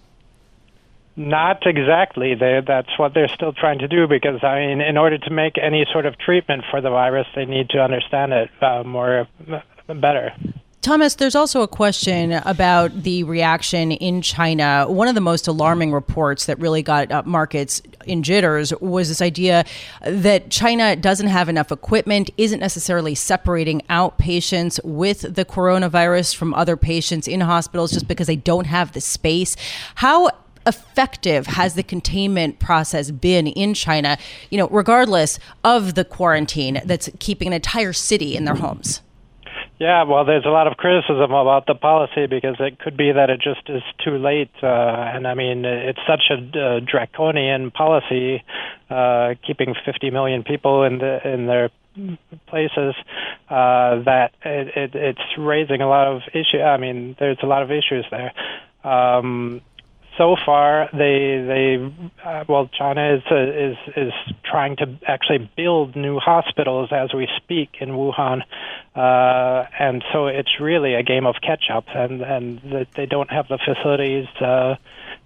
Not 1.14 1.66
exactly. 1.66 2.34
They, 2.34 2.62
that's 2.66 2.98
what 2.98 3.12
they're 3.12 3.28
still 3.28 3.52
trying 3.52 3.80
to 3.80 3.88
do 3.88 4.08
because, 4.08 4.42
I 4.42 4.60
mean, 4.60 4.80
in 4.80 4.96
order 4.96 5.18
to 5.18 5.30
make 5.30 5.58
any 5.58 5.86
sort 5.92 6.06
of 6.06 6.18
treatment 6.18 6.64
for 6.70 6.80
the 6.80 6.90
virus, 6.90 7.26
they 7.34 7.44
need 7.44 7.68
to 7.70 7.78
understand 7.82 8.32
it 8.32 8.50
uh, 8.62 8.82
more 8.82 9.28
uh, 9.50 9.94
better. 9.94 10.32
Thomas, 10.82 11.14
there's 11.14 11.36
also 11.36 11.62
a 11.62 11.68
question 11.68 12.32
about 12.32 13.04
the 13.04 13.22
reaction 13.22 13.92
in 13.92 14.20
China. 14.20 14.84
One 14.88 15.06
of 15.06 15.14
the 15.14 15.20
most 15.20 15.46
alarming 15.46 15.92
reports 15.92 16.46
that 16.46 16.58
really 16.58 16.82
got 16.82 17.24
markets 17.24 17.80
in 18.04 18.24
jitters 18.24 18.72
was 18.80 19.06
this 19.06 19.22
idea 19.22 19.64
that 20.04 20.50
China 20.50 20.96
doesn't 20.96 21.28
have 21.28 21.48
enough 21.48 21.70
equipment, 21.70 22.30
isn't 22.36 22.58
necessarily 22.58 23.14
separating 23.14 23.82
out 23.88 24.18
patients 24.18 24.80
with 24.82 25.20
the 25.36 25.44
coronavirus 25.44 26.34
from 26.34 26.52
other 26.54 26.76
patients 26.76 27.28
in 27.28 27.42
hospitals 27.42 27.92
just 27.92 28.08
because 28.08 28.26
they 28.26 28.34
don't 28.34 28.66
have 28.66 28.90
the 28.90 29.00
space. 29.00 29.54
How 29.94 30.30
effective 30.66 31.46
has 31.46 31.74
the 31.74 31.82
containment 31.82 32.58
process 32.58 33.10
been 33.10 33.46
in 33.46 33.74
China, 33.74 34.18
you 34.50 34.58
know, 34.58 34.68
regardless 34.68 35.38
of 35.64 35.94
the 35.94 36.04
quarantine 36.04 36.80
that's 36.84 37.08
keeping 37.18 37.48
an 37.48 37.54
entire 37.54 37.92
city 37.92 38.36
in 38.36 38.44
their 38.44 38.56
homes? 38.56 39.00
Yeah, 39.78 40.04
well, 40.04 40.24
there's 40.24 40.44
a 40.44 40.50
lot 40.50 40.68
of 40.68 40.76
criticism 40.76 41.32
about 41.32 41.66
the 41.66 41.74
policy 41.74 42.26
because 42.26 42.54
it 42.60 42.78
could 42.78 42.96
be 42.96 43.10
that 43.10 43.30
it 43.30 43.40
just 43.40 43.68
is 43.68 43.82
too 44.04 44.16
late. 44.16 44.52
Uh, 44.62 44.66
and 44.66 45.26
I 45.26 45.34
mean, 45.34 45.64
it's 45.64 45.98
such 46.06 46.30
a 46.30 46.36
uh, 46.36 46.80
draconian 46.80 47.72
policy, 47.72 48.44
uh, 48.90 49.34
keeping 49.44 49.74
50 49.84 50.10
million 50.10 50.44
people 50.44 50.84
in 50.84 50.98
the 50.98 51.28
in 51.28 51.46
their 51.46 51.70
places 52.46 52.94
uh, 53.50 54.02
that 54.04 54.30
it, 54.44 54.68
it, 54.76 54.94
it's 54.94 55.38
raising 55.38 55.80
a 55.80 55.88
lot 55.88 56.06
of 56.06 56.22
issue. 56.32 56.60
I 56.60 56.76
mean, 56.76 57.16
there's 57.18 57.38
a 57.42 57.46
lot 57.46 57.62
of 57.62 57.70
issues 57.72 58.06
there. 58.10 58.32
Um, 58.84 59.62
so 60.22 60.36
far, 60.46 60.88
they 60.92 61.42
they 61.52 61.92
uh, 62.24 62.44
well, 62.48 62.68
China 62.68 63.16
is 63.16 63.22
uh, 63.28 63.36
is 63.36 63.76
is 63.96 64.12
trying 64.44 64.76
to 64.76 64.96
actually 65.06 65.50
build 65.56 65.96
new 65.96 66.18
hospitals 66.20 66.90
as 66.92 67.12
we 67.12 67.28
speak 67.38 67.70
in 67.80 67.88
Wuhan, 67.90 68.42
uh, 68.94 69.66
and 69.78 70.04
so 70.12 70.28
it's 70.28 70.60
really 70.60 70.94
a 70.94 71.02
game 71.02 71.26
of 71.26 71.36
catch 71.42 71.64
up, 71.72 71.86
and 71.88 72.22
and 72.22 72.86
they 72.94 73.06
don't 73.06 73.30
have 73.30 73.48
the 73.48 73.58
facilities 73.58 74.28
uh, 74.40 74.76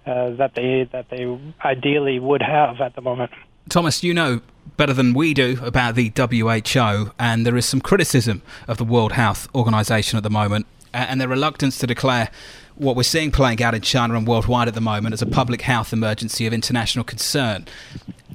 uh, 0.07 0.31
that 0.31 0.55
they 0.55 0.89
that 0.93 1.11
they 1.11 1.25
ideally 1.63 2.19
would 2.19 2.43
have 2.43 2.81
at 2.81 2.95
the 2.95 3.03
moment. 3.03 3.31
Thomas, 3.69 4.03
you 4.03 4.15
know 4.15 4.41
better 4.79 4.95
than 4.95 5.13
we 5.13 5.35
do 5.35 5.59
about 5.63 5.95
the 5.95 6.11
WHO, 6.17 7.13
and 7.19 7.45
there 7.45 7.57
is 7.57 7.67
some 7.67 7.81
criticism 7.83 8.41
of 8.67 8.79
the 8.79 8.85
World 8.85 9.13
Health 9.13 9.47
Organization 9.55 10.17
at 10.17 10.23
the 10.23 10.31
moment, 10.31 10.67
and 10.95 11.21
their 11.21 11.29
reluctance 11.29 11.77
to 11.79 11.87
declare 11.87 12.31
what 12.77 12.97
we're 12.97 13.03
seeing 13.03 13.31
playing 13.31 13.63
out 13.63 13.75
in 13.75 13.81
China 13.81 14.15
and 14.15 14.27
worldwide 14.27 14.69
at 14.69 14.75
the 14.75 14.81
moment 14.81 15.13
as 15.13 15.23
a 15.23 15.27
public 15.27 15.63
health 15.63 15.93
emergency 15.93 16.47
of 16.47 16.53
international 16.53 17.05
concern. 17.05 17.67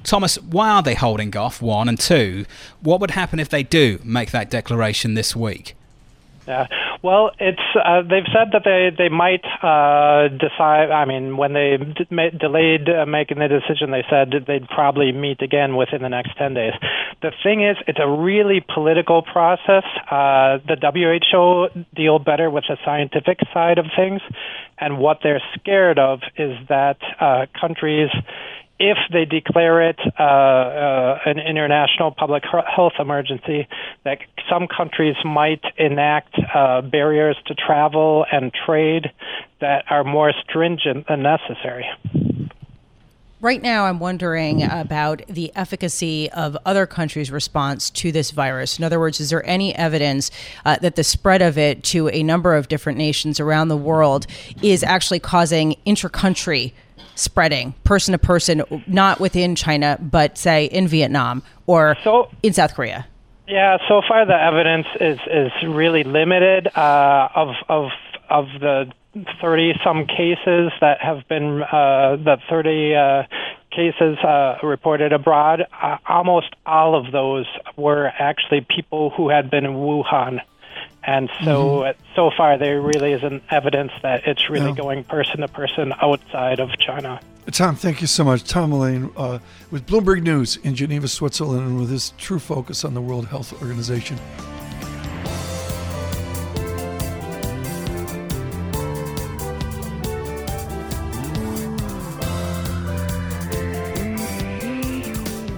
Thomas, 0.02 0.36
why 0.36 0.68
are 0.70 0.82
they 0.82 0.94
holding 0.94 1.36
off? 1.36 1.62
One 1.62 1.88
and 1.88 1.98
two, 1.98 2.44
what 2.80 3.00
would 3.00 3.12
happen 3.12 3.38
if 3.38 3.48
they 3.48 3.62
do 3.62 4.00
make 4.04 4.32
that 4.32 4.50
declaration 4.50 5.14
this 5.14 5.36
week? 5.36 5.76
Yeah. 6.46 6.66
Well, 7.02 7.32
it's 7.40 7.58
uh, 7.74 8.02
they've 8.02 8.30
said 8.32 8.52
that 8.52 8.62
they 8.64 8.94
they 8.96 9.08
might 9.08 9.42
uh, 9.60 10.28
decide. 10.28 10.92
I 10.92 11.04
mean, 11.04 11.36
when 11.36 11.52
they 11.52 11.76
d- 11.76 12.38
delayed 12.38 12.88
uh, 12.88 13.06
making 13.06 13.40
the 13.40 13.48
decision, 13.48 13.90
they 13.90 14.04
said 14.08 14.30
they'd 14.46 14.68
probably 14.68 15.10
meet 15.10 15.42
again 15.42 15.74
within 15.74 16.02
the 16.02 16.08
next 16.08 16.38
ten 16.38 16.54
days. 16.54 16.74
The 17.20 17.32
thing 17.42 17.66
is, 17.66 17.76
it's 17.88 17.98
a 18.00 18.08
really 18.08 18.64
political 18.72 19.22
process. 19.22 19.82
Uh, 20.08 20.62
the 20.62 20.78
WHO 20.78 21.84
deal 21.96 22.20
better 22.20 22.48
with 22.50 22.64
the 22.68 22.76
scientific 22.84 23.38
side 23.52 23.78
of 23.78 23.86
things, 23.96 24.20
and 24.78 24.98
what 24.98 25.18
they're 25.24 25.42
scared 25.58 25.98
of 25.98 26.20
is 26.38 26.54
that 26.68 26.98
uh, 27.20 27.46
countries 27.60 28.10
if 28.82 28.98
they 29.12 29.24
declare 29.24 29.88
it 29.90 29.98
uh, 30.18 30.22
uh, 30.22 31.18
an 31.24 31.38
international 31.38 32.10
public 32.10 32.42
health 32.42 32.94
emergency, 32.98 33.68
that 34.04 34.18
some 34.50 34.66
countries 34.66 35.14
might 35.24 35.62
enact 35.78 36.34
uh, 36.52 36.80
barriers 36.80 37.36
to 37.46 37.54
travel 37.54 38.26
and 38.30 38.52
trade 38.66 39.06
that 39.60 39.84
are 39.88 40.02
more 40.02 40.32
stringent 40.42 41.06
than 41.06 41.22
necessary. 41.22 41.86
Right 43.40 43.62
now, 43.62 43.86
I'm 43.86 44.00
wondering 44.00 44.62
about 44.64 45.22
the 45.28 45.52
efficacy 45.56 46.30
of 46.30 46.56
other 46.64 46.86
countries' 46.86 47.30
response 47.30 47.90
to 47.90 48.12
this 48.12 48.30
virus. 48.32 48.78
In 48.78 48.84
other 48.84 49.00
words, 49.00 49.20
is 49.20 49.30
there 49.30 49.44
any 49.46 49.74
evidence 49.76 50.30
uh, 50.64 50.76
that 50.80 50.96
the 50.96 51.04
spread 51.04 51.42
of 51.42 51.56
it 51.56 51.82
to 51.84 52.08
a 52.08 52.22
number 52.22 52.54
of 52.54 52.68
different 52.68 52.98
nations 52.98 53.38
around 53.38 53.68
the 53.68 53.76
world 53.76 54.26
is 54.60 54.82
actually 54.82 55.18
causing 55.20 55.72
intra-country 55.84 56.72
spreading 57.14 57.74
person 57.84 58.12
to 58.12 58.18
person, 58.18 58.62
not 58.86 59.20
within 59.20 59.54
China, 59.54 59.98
but 60.00 60.38
say 60.38 60.66
in 60.66 60.88
Vietnam 60.88 61.42
or 61.66 61.96
so, 62.02 62.28
in 62.42 62.52
South 62.52 62.74
Korea? 62.74 63.06
Yeah, 63.48 63.78
so 63.88 64.02
far 64.06 64.24
the 64.24 64.40
evidence 64.40 64.86
is 65.00 65.18
is 65.30 65.52
really 65.68 66.04
limited. 66.04 66.68
Uh, 66.76 67.28
of 67.34 67.48
of 67.68 67.90
of 68.30 68.46
the 68.60 68.92
thirty 69.40 69.74
some 69.84 70.06
cases 70.06 70.72
that 70.80 71.00
have 71.00 71.26
been 71.28 71.62
uh, 71.62 72.16
the 72.16 72.38
thirty 72.48 72.94
uh, 72.94 73.24
cases 73.70 74.18
uh, 74.18 74.56
reported 74.62 75.12
abroad, 75.12 75.66
uh, 75.82 75.96
almost 76.08 76.54
all 76.66 76.94
of 76.94 77.12
those 77.12 77.46
were 77.76 78.12
actually 78.18 78.66
people 78.74 79.10
who 79.10 79.28
had 79.28 79.50
been 79.50 79.64
in 79.64 79.72
Wuhan. 79.72 80.40
And 81.04 81.30
so, 81.42 81.80
mm-hmm. 81.80 82.02
so 82.14 82.30
far, 82.36 82.58
there 82.58 82.80
really 82.80 83.12
isn't 83.12 83.42
evidence 83.50 83.92
that 84.02 84.26
it's 84.26 84.48
really 84.48 84.72
no. 84.72 84.74
going 84.74 85.04
person 85.04 85.40
to 85.40 85.48
person 85.48 85.92
outside 86.00 86.60
of 86.60 86.70
China. 86.78 87.20
Tom, 87.50 87.74
thank 87.74 88.00
you 88.00 88.06
so 88.06 88.22
much. 88.22 88.44
Tom 88.44 88.70
Mulier 88.70 89.12
uh, 89.16 89.38
with 89.70 89.84
Bloomberg 89.86 90.22
News 90.22 90.56
in 90.58 90.76
Geneva, 90.76 91.08
Switzerland, 91.08 91.66
and 91.66 91.78
with 91.78 91.90
his 91.90 92.12
true 92.16 92.38
focus 92.38 92.84
on 92.84 92.94
the 92.94 93.00
World 93.00 93.26
Health 93.26 93.60
Organization. 93.60 94.16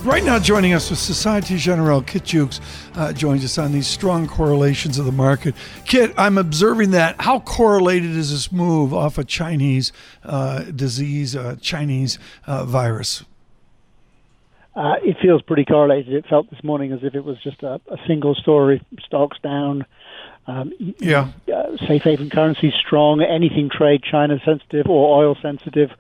Right 0.05 0.23
now, 0.23 0.39
joining 0.39 0.75
us 0.75 0.91
with 0.91 0.99
Societe 0.99 1.57
Generale, 1.57 2.03
Kit 2.03 2.25
Juckes 2.25 2.61
uh, 2.95 3.15
joins 3.15 3.43
us 3.43 3.57
on 3.57 3.73
these 3.73 3.87
strong 3.87 4.27
correlations 4.27 4.99
of 4.99 5.07
the 5.07 5.13
market. 5.13 5.55
Kit, 5.87 6.13
I'm 6.19 6.37
observing 6.37 6.91
that. 6.91 7.19
How 7.23 7.41
correlated 7.41 8.11
is 8.11 8.31
this 8.31 8.53
move 8.53 8.93
off 8.93 9.17
a 9.17 9.25
Chinese 9.25 9.93
uh, 10.23 10.65
disease, 10.65 11.35
uh, 11.35 11.57
Chinese 11.59 12.19
uh, 12.47 12.67
virus? 12.67 13.25
Uh, 14.77 14.97
it 15.03 15.17
feels 15.23 15.41
pretty 15.41 15.65
correlated. 15.65 16.13
It 16.13 16.27
felt 16.29 16.51
this 16.51 16.63
morning 16.63 16.93
as 16.93 16.99
if 17.03 17.15
it 17.15 17.25
was 17.25 17.43
just 17.43 17.63
a, 17.63 17.81
a 17.89 17.97
single 18.07 18.35
story. 18.35 18.83
Stocks 19.07 19.39
down. 19.43 19.87
Um, 20.47 20.75
yeah. 20.99 21.33
Uh, 21.51 21.79
safe 21.87 22.03
haven 22.03 22.29
currency 22.29 22.75
strong. 22.79 23.23
Anything 23.23 23.71
trade 23.71 24.03
China 24.03 24.39
sensitive 24.45 24.87
or 24.87 25.19
oil 25.25 25.35
sensitive 25.41 25.93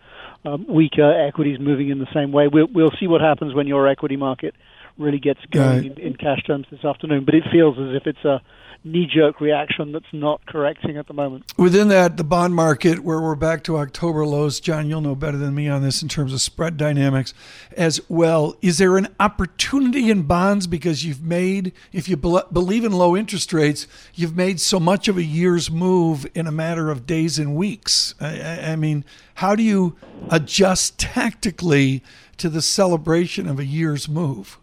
um, 0.45 0.67
weaker 0.69 1.13
equities 1.27 1.59
moving 1.61 1.89
in 1.89 1.99
the 1.99 2.09
same 2.15 2.33
way. 2.33 2.49
We'll, 2.49 2.69
we'll 2.73 2.93
see 3.01 3.07
what 3.07 3.21
happens 3.21 3.55
when 3.55 3.67
your 3.67 3.89
equity 3.89 4.17
market 4.17 4.55
really 4.99 5.19
gets 5.19 5.41
going 5.51 5.85
in, 5.87 5.99
in 5.99 6.17
cash 6.17 6.43
terms 6.47 6.67
this 6.71 6.85
afternoon. 6.85 7.25
But 7.25 7.35
it 7.35 7.45
feels 7.51 7.79
as 7.79 7.97
if 7.97 8.07
it's 8.07 8.25
a 8.25 8.41
knee 8.85 9.07
jerk 9.07 9.41
reaction 9.41 9.93
that's 9.93 10.13
not 10.13 10.45
correcting 10.47 10.99
at 10.99 11.07
the 11.07 11.15
moment. 11.15 11.45
Within 11.57 11.89
that, 11.89 12.19
the 12.19 12.25
bond 12.25 12.55
market, 12.55 13.01
where 13.01 13.21
we're 13.21 13.35
back 13.35 13.65
to 13.65 13.79
October 13.79 14.27
lows, 14.27 14.61
John, 14.61 14.89
you'll 14.89 15.01
know 15.01 15.15
better 15.15 15.39
than 15.39 15.55
me 15.55 15.69
on 15.69 15.83
this 15.83 16.03
in 16.03 16.09
terms 16.09 16.35
of 16.35 16.43
spread 16.43 16.77
dynamics 16.77 17.33
as 17.77 18.01
well. 18.11 18.57
Is 18.61 18.77
there 18.77 18.99
an 18.99 19.09
opportunity 19.19 20.11
in 20.11 20.23
bonds 20.23 20.67
because 20.67 21.05
you've 21.05 21.23
made, 21.23 21.73
if 21.93 22.09
you 22.09 22.17
be- 22.19 22.41
believe 22.53 22.85
in 22.85 22.93
low 22.93 23.17
interest 23.17 23.53
rates, 23.55 23.87
you've 24.15 24.37
made 24.37 24.61
so 24.61 24.79
much 24.79 25.09
of 25.09 25.17
a 25.17 25.25
year's 25.25 25.71
move 25.71 26.27
in 26.35 26.47
a 26.47 26.53
matter 26.53 26.91
of 26.91 27.07
days 27.07 27.39
and 27.39 27.57
weeks? 27.57 28.15
I, 28.21 28.73
I 28.73 28.77
mean, 28.77 29.05
how 29.37 29.57
do 29.57 29.63
you 29.63 29.97
adjust 30.31 30.99
tactically 30.99 32.03
to 32.37 32.51
the 32.51 32.61
celebration 32.63 33.49
of 33.49 33.59
a 33.59 33.65
year's 33.65 34.09
move? 34.11 34.59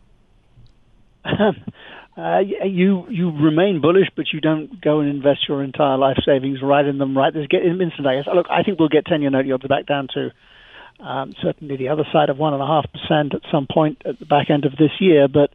uh, 2.18 2.40
you 2.40 3.06
you 3.10 3.32
remain 3.32 3.80
bullish, 3.82 4.10
but 4.16 4.26
you 4.34 4.42
don't 4.42 4.82
go 4.82 5.00
and 5.00 5.10
invest 5.10 5.48
your 5.48 5.64
entire 5.64 5.98
life 5.98 6.18
savings 6.26 6.62
right 6.62 6.86
in 6.86 6.98
them 6.98 7.18
right. 7.18 7.34
There's 7.34 7.48
get 7.48 7.66
instant. 7.66 8.06
I 8.06 8.16
guess. 8.18 8.28
Look, 8.34 8.48
I 8.50 8.64
think 8.64 8.80
we'll 8.80 8.90
get 8.90 9.06
ten-year 9.06 9.30
note 9.30 9.46
yields 9.46 9.66
back 9.66 9.86
down 9.86 10.10
to 10.16 10.32
um, 11.00 11.34
certainly 11.42 11.78
the 11.78 11.90
other 11.90 12.04
side 12.12 12.30
of 12.30 12.38
one 12.38 12.54
and 12.54 12.62
a 12.62 12.68
half 12.68 12.86
percent 12.92 13.34
at 13.34 13.42
some 13.50 13.66
point 13.72 14.02
at 14.06 14.20
the 14.20 14.26
back 14.26 14.50
end 14.50 14.66
of 14.66 14.74
this 14.74 14.92
year. 15.00 15.28
But 15.30 15.52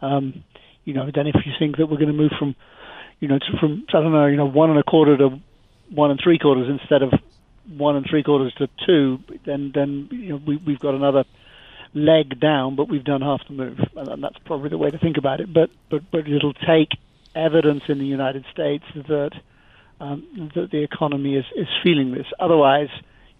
um, 0.00 0.44
you 0.84 0.94
know, 0.94 1.10
then 1.14 1.26
if 1.26 1.36
you 1.44 1.52
think 1.58 1.76
that 1.76 1.86
we're 1.86 1.98
going 1.98 2.08
to 2.08 2.14
move 2.14 2.32
from 2.38 2.56
you 3.20 3.28
know 3.28 3.38
from 3.60 3.84
I 3.88 3.92
don't 3.92 4.12
know, 4.12 4.26
you 4.26 4.36
know, 4.36 4.48
one 4.48 4.70
and 4.70 4.78
a 4.78 4.84
quarter 4.84 5.16
to 5.18 5.38
one 5.90 6.10
and 6.10 6.20
three 6.22 6.38
quarters 6.38 6.68
instead 6.70 7.02
of 7.02 7.12
one 7.76 7.96
and 7.96 8.06
three 8.08 8.22
quarters 8.22 8.54
to 8.54 8.68
two, 8.86 9.18
then 9.44 9.72
then 9.74 10.08
you 10.10 10.30
know 10.30 10.40
we, 10.46 10.56
we've 10.56 10.80
got 10.80 10.94
another 10.94 11.24
leg 11.94 12.40
down, 12.40 12.76
but 12.76 12.88
we've 12.88 13.04
done 13.04 13.22
half 13.22 13.40
the 13.48 13.54
move, 13.54 13.78
and 13.96 14.22
that's 14.22 14.38
probably 14.44 14.68
the 14.68 14.78
way 14.78 14.90
to 14.90 14.98
think 14.98 15.16
about 15.16 15.40
it. 15.40 15.52
But 15.52 15.70
but 15.90 16.02
but 16.10 16.28
it'll 16.28 16.54
take 16.54 16.90
evidence 17.34 17.82
in 17.88 17.98
the 17.98 18.06
United 18.06 18.44
States 18.52 18.84
that 18.94 19.32
um, 20.00 20.50
that 20.54 20.70
the 20.70 20.82
economy 20.82 21.36
is 21.36 21.44
is 21.56 21.68
feeling 21.82 22.12
this. 22.12 22.26
Otherwise, 22.38 22.88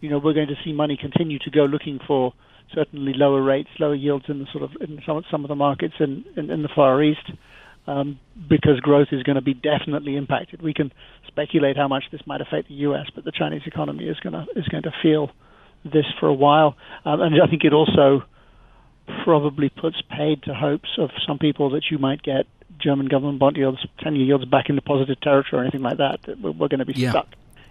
you 0.01 0.11
know, 0.11 0.19
we're 0.19 0.35
going 0.35 0.49
to 0.49 0.57
see 0.65 0.73
money 0.73 0.97
continue 0.97 1.39
to 1.41 1.51
go 1.51 1.65
looking 1.65 1.99
for 2.07 2.33
certainly 2.75 3.13
lower 3.15 3.43
rates, 3.43 3.71
lower 3.79 3.95
yields 3.95 4.27
in 4.29 4.39
the 4.39 4.47
sort 4.53 4.65
of 4.65 4.71
in 4.81 5.01
some 5.07 5.23
some 5.31 5.45
of 5.45 5.49
the 5.49 5.57
markets 5.57 5.95
in 6.01 6.25
in, 6.37 6.51
in 6.51 6.63
the 6.63 6.69
Far 6.75 7.03
East. 7.03 7.31
Um, 7.87 8.21
because 8.51 8.81
growth 8.81 9.09
is 9.13 9.23
going 9.23 9.37
to 9.37 9.41
be 9.41 9.55
definitely 9.55 10.17
impacted. 10.17 10.61
We 10.61 10.75
can 10.75 10.93
speculate 11.27 11.79
how 11.79 11.89
much 11.89 12.05
this 12.13 12.21
might 12.27 12.43
affect 12.43 12.69
the 12.69 12.75
U.S., 12.75 13.07
but 13.15 13.25
the 13.25 13.33
Chinese 13.33 13.63
economy 13.65 14.05
is 14.05 14.21
going 14.21 14.35
to 14.35 14.45
is 14.57 14.69
going 14.69 14.83
to 14.83 14.93
feel 15.03 15.31
this 15.85 16.05
for 16.21 16.29
a 16.29 16.35
while, 16.35 16.77
um, 17.07 17.23
and 17.23 17.41
I 17.43 17.47
think 17.47 17.65
it 17.65 17.73
also 17.73 18.25
probably 19.25 19.69
puts 19.69 20.01
paid 20.11 20.43
to 20.45 20.55
hopes 20.55 20.89
of 20.99 21.11
some 21.27 21.39
people 21.39 21.71
that 21.71 21.91
you 21.91 21.99
might 21.99 22.23
get 22.23 22.47
German 22.79 23.07
government 23.07 23.39
bond 23.39 23.57
yields, 23.57 23.85
10 24.01 24.17
year 24.17 24.25
yields 24.25 24.45
back 24.45 24.69
into 24.69 24.83
positive 24.83 25.21
territory 25.21 25.61
or 25.61 25.63
anything 25.63 25.83
like 25.83 25.99
that. 25.99 26.21
We're, 26.41 26.69
going 26.69 26.79
to 26.79 26.87
be 26.87 26.95
yeah. 26.95 27.11
stuck 27.11 27.29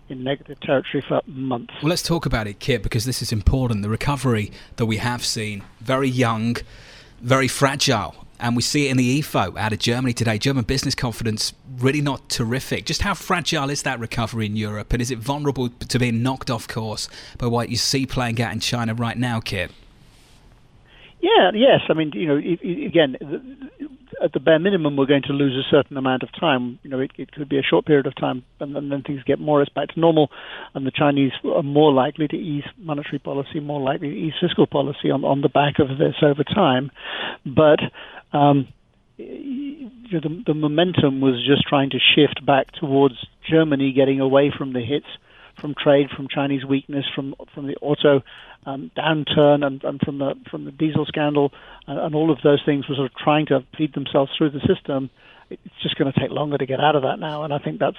in 0.10 0.24
negative 0.24 0.60
territory 0.60 1.03
for 1.08 1.22
months. 1.25 1.74
Well, 1.82 1.89
let's 1.89 2.03
talk 2.03 2.25
about 2.25 2.48
it, 2.48 2.60
Kit, 2.60 2.84
because 2.84 3.06
this 3.06 3.22
is 3.22 3.32
important. 3.32 3.82
The 3.82 3.89
recovery 3.89 4.51
that 4.75 4.86
we 4.86 4.98
have 4.98 5.24
seen, 5.24 5.63
very 5.79 6.10
young, 6.10 6.58
very 7.22 7.48
fragile. 7.48 8.15
And 8.39 8.56
we 8.56 8.62
see 8.62 8.88
it 8.88 8.91
in 8.91 8.98
the 8.98 9.20
Ifo 9.20 9.58
out 9.58 9.74
of 9.74 9.79
Germany 9.79 10.13
today. 10.13 10.38
German 10.38 10.63
business 10.63 10.94
confidence 10.94 11.53
really 11.79 12.01
not 12.01 12.29
terrific. 12.29 12.86
Just 12.86 13.01
how 13.01 13.15
fragile 13.15 13.72
is 13.72 13.82
that 13.82 14.00
recovery 14.00 14.46
in 14.46 14.56
Europe? 14.56 14.94
And 14.94 15.01
is 15.01 15.10
it 15.10 15.17
vulnerable 15.17 15.70
to 15.70 16.00
being 16.00 16.22
knocked 16.22 16.51
off 16.51 16.67
course 16.67 17.10
by 17.39 17.48
what 17.48 17.70
you 17.70 17.77
see 17.77 18.06
playing 18.06 18.39
out 18.39 18.53
in 18.53 18.60
China 18.60 18.94
right 18.94 19.17
now, 19.17 19.39
Kit? 19.39 19.72
Yeah, 21.27 21.51
yes. 21.53 21.81
I 21.89 21.93
mean, 21.93 22.12
you 22.13 22.27
know, 22.27 22.38
it, 22.38 22.60
it, 22.62 22.86
again, 22.86 23.17
at 24.24 24.31
the 24.34 24.39
bare 24.39 24.60
minimum, 24.60 24.96
we're 24.96 25.05
going 25.05 25.24
to 25.24 25.34
lose 25.34 25.53
a 25.53 25.69
certain 25.69 25.98
amount 25.98 26.24
of 26.24 26.29
time. 26.39 26.79
You 26.84 26.89
know, 26.89 27.00
it, 27.00 27.12
it 27.17 27.31
could 27.31 27.50
be 27.50 27.57
a 27.57 27.63
short 27.63 27.86
period 27.86 28.07
of 28.07 28.15
time, 28.15 28.43
and, 28.60 28.75
and 28.77 28.91
then 28.91 29.03
things 29.03 29.24
get 29.24 29.39
more 29.39 29.65
back 29.75 29.89
to 29.89 30.00
normal, 30.00 30.29
and 30.74 30.86
the 30.86 30.91
Chinese 30.91 31.34
are 31.43 31.63
more 31.63 31.91
likely 31.91 32.27
to 32.29 32.36
ease 32.36 32.63
monetary 32.77 33.19
policy, 33.19 33.60
more 33.60 33.81
likely 33.81 34.10
to 34.10 34.15
ease 34.15 34.34
fiscal 34.39 34.67
policy 34.67 35.12
on, 35.12 35.25
on 35.25 35.41
the 35.41 35.50
back 35.50 35.79
of 35.79 35.98
this 35.98 36.15
over 36.22 36.43
time. 36.43 36.91
But 37.46 37.79
um, 38.31 38.69
the, 39.17 40.43
the 40.46 40.53
momentum 40.53 41.19
was 41.19 41.46
just 41.46 41.67
trying 41.67 41.89
to 41.89 42.00
shift 42.00 42.46
back 42.46 42.72
towards 42.72 43.15
Germany 43.50 43.91
getting 43.91 44.22
away 44.22 44.53
from 44.57 44.72
the 44.72 44.81
hits 44.81 45.07
from 45.60 45.76
trade, 45.82 46.08
from 46.16 46.28
Chinese 46.30 46.66
weakness, 46.66 47.06
from 47.14 47.36
from 47.54 47.68
the 47.68 47.76
auto 47.78 48.22
um, 48.66 48.92
downturn, 48.98 49.66
and, 49.66 49.84
and 49.84 50.00
from 50.02 50.20
the 50.20 50.36
from 50.50 50.66
the 50.66 50.72
diesel 50.72 51.06
scandal, 51.06 51.52
and, 51.88 52.00
and 52.00 52.16
all 52.16 52.32
of 52.32 52.40
those 52.44 52.62
things 52.66 52.88
were 52.88 52.96
sort 52.96 53.12
of 53.12 53.18
trying 53.18 53.46
to 53.48 53.66
feed 53.78 53.94
themselves 53.94 54.32
through 54.38 54.52
the 54.52 54.62
system. 54.68 55.10
It's 55.50 55.82
just 55.82 55.96
going 55.98 56.12
to 56.12 56.20
take 56.20 56.30
longer 56.30 56.58
to 56.58 56.66
get 56.66 56.80
out 56.80 56.96
of 56.96 57.04
that 57.04 57.20
now, 57.20 57.44
and 57.44 57.54
I 57.54 57.60
think 57.60 57.80
that's 57.80 57.98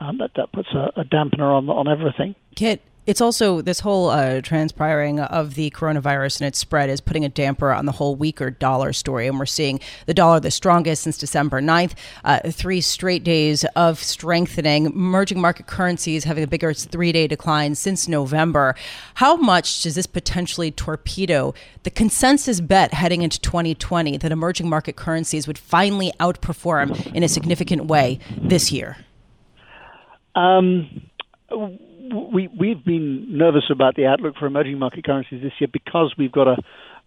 um, 0.00 0.18
that 0.18 0.32
that 0.36 0.52
puts 0.52 0.68
a, 0.74 1.00
a 1.00 1.04
dampener 1.04 1.56
on 1.56 1.68
on 1.68 1.88
everything. 1.88 2.34
Kit, 2.56 2.82
It's 3.06 3.20
also 3.22 3.62
this 3.62 3.80
whole 3.80 4.10
uh, 4.10 4.42
transpiring 4.42 5.20
of 5.20 5.54
the 5.54 5.70
coronavirus 5.70 6.40
and 6.40 6.48
its 6.48 6.58
spread 6.58 6.90
is 6.90 7.00
putting 7.00 7.24
a 7.24 7.30
damper 7.30 7.72
on 7.72 7.86
the 7.86 7.92
whole 7.92 8.14
weaker 8.14 8.50
dollar 8.50 8.92
story. 8.92 9.26
And 9.26 9.38
we're 9.38 9.46
seeing 9.46 9.80
the 10.04 10.12
dollar 10.12 10.38
the 10.38 10.50
strongest 10.50 11.02
since 11.02 11.16
December 11.16 11.62
9th, 11.62 11.94
uh, 12.24 12.50
three 12.50 12.82
straight 12.82 13.24
days 13.24 13.64
of 13.74 14.02
strengthening. 14.02 14.84
Emerging 14.86 15.40
market 15.40 15.66
currencies 15.66 16.24
having 16.24 16.42
the 16.42 16.46
biggest 16.46 16.90
three 16.90 17.10
day 17.10 17.26
decline 17.26 17.74
since 17.74 18.06
November. 18.06 18.74
How 19.14 19.34
much 19.36 19.82
does 19.82 19.94
this 19.94 20.06
potentially 20.06 20.70
torpedo 20.70 21.54
the 21.84 21.90
consensus 21.90 22.60
bet 22.60 22.92
heading 22.92 23.22
into 23.22 23.40
2020 23.40 24.18
that 24.18 24.30
emerging 24.30 24.68
market 24.68 24.96
currencies 24.96 25.46
would 25.46 25.58
finally 25.58 26.12
outperform 26.20 27.14
in 27.14 27.22
a 27.22 27.28
significant 27.28 27.86
way 27.86 28.18
this 28.36 28.70
year? 28.70 28.98
Um, 30.34 31.10
we 32.10 32.48
we've 32.48 32.84
been 32.84 33.36
nervous 33.36 33.64
about 33.70 33.96
the 33.96 34.06
outlook 34.06 34.36
for 34.38 34.46
emerging 34.46 34.78
market 34.78 35.04
currencies 35.04 35.42
this 35.42 35.52
year 35.60 35.68
because 35.72 36.14
we've 36.18 36.32
got 36.32 36.48
a 36.48 36.56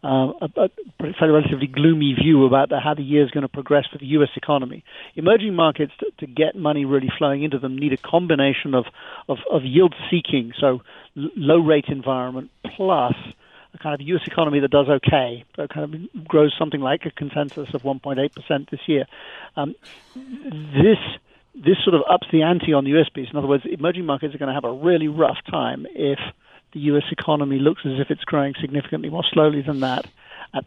uh, 0.03 0.33
a, 0.41 0.69
a 0.99 1.31
relatively 1.31 1.67
gloomy 1.67 2.13
view 2.13 2.45
about 2.45 2.69
the, 2.69 2.79
how 2.79 2.93
the 2.93 3.01
year 3.01 3.23
is 3.23 3.31
going 3.31 3.43
to 3.43 3.47
progress 3.47 3.85
for 3.89 3.97
the 3.97 4.05
U.S. 4.07 4.29
economy. 4.35 4.83
Emerging 5.15 5.55
markets, 5.55 5.93
to, 5.99 6.07
to, 6.19 6.27
get 6.27 6.55
money 6.55 6.83
really 6.83 7.09
flowing 7.17 7.41
into 7.41 7.57
them, 7.57 7.77
need 7.77 7.93
a 7.93 7.97
combination 7.97 8.73
of, 8.73 8.83
of, 9.29 9.37
of 9.49 9.63
yield 9.63 9.95
seeking, 10.11 10.51
so 10.59 10.81
l- 11.15 11.29
low 11.37 11.59
rate 11.59 11.85
environment, 11.87 12.51
plus 12.75 13.13
a 13.73 13.77
kind 13.77 13.99
of 13.99 14.05
U.S. 14.05 14.23
economy 14.27 14.59
that 14.59 14.71
does 14.71 14.87
okay, 14.89 15.45
that 15.55 15.69
kind 15.69 15.93
of 16.13 16.27
grows 16.27 16.53
something 16.59 16.81
like 16.81 17.05
a 17.05 17.11
consensus 17.11 17.73
of 17.73 17.83
1.8% 17.83 18.69
this 18.69 18.81
year. 18.87 19.05
Um, 19.55 19.73
this 20.15 20.99
this 21.55 21.77
sort 21.83 21.95
of 21.95 22.01
ups 22.09 22.27
the 22.31 22.41
ante 22.41 22.73
on 22.73 22.83
the 22.83 22.99
US 22.99 23.09
piece. 23.09 23.29
In 23.31 23.37
other 23.37 23.47
words, 23.47 23.63
emerging 23.69 24.05
markets 24.05 24.33
are 24.33 24.37
going 24.37 24.47
to 24.47 24.53
have 24.53 24.63
a 24.63 24.73
really 24.73 25.07
rough 25.07 25.37
time 25.49 25.85
if 25.93 26.19
the 26.73 26.79
US 26.81 27.03
economy 27.11 27.59
looks 27.59 27.81
as 27.85 27.99
if 27.99 28.09
it's 28.09 28.23
growing 28.23 28.53
significantly 28.59 29.09
more 29.09 29.23
slowly 29.31 29.61
than 29.61 29.81
that, 29.81 30.05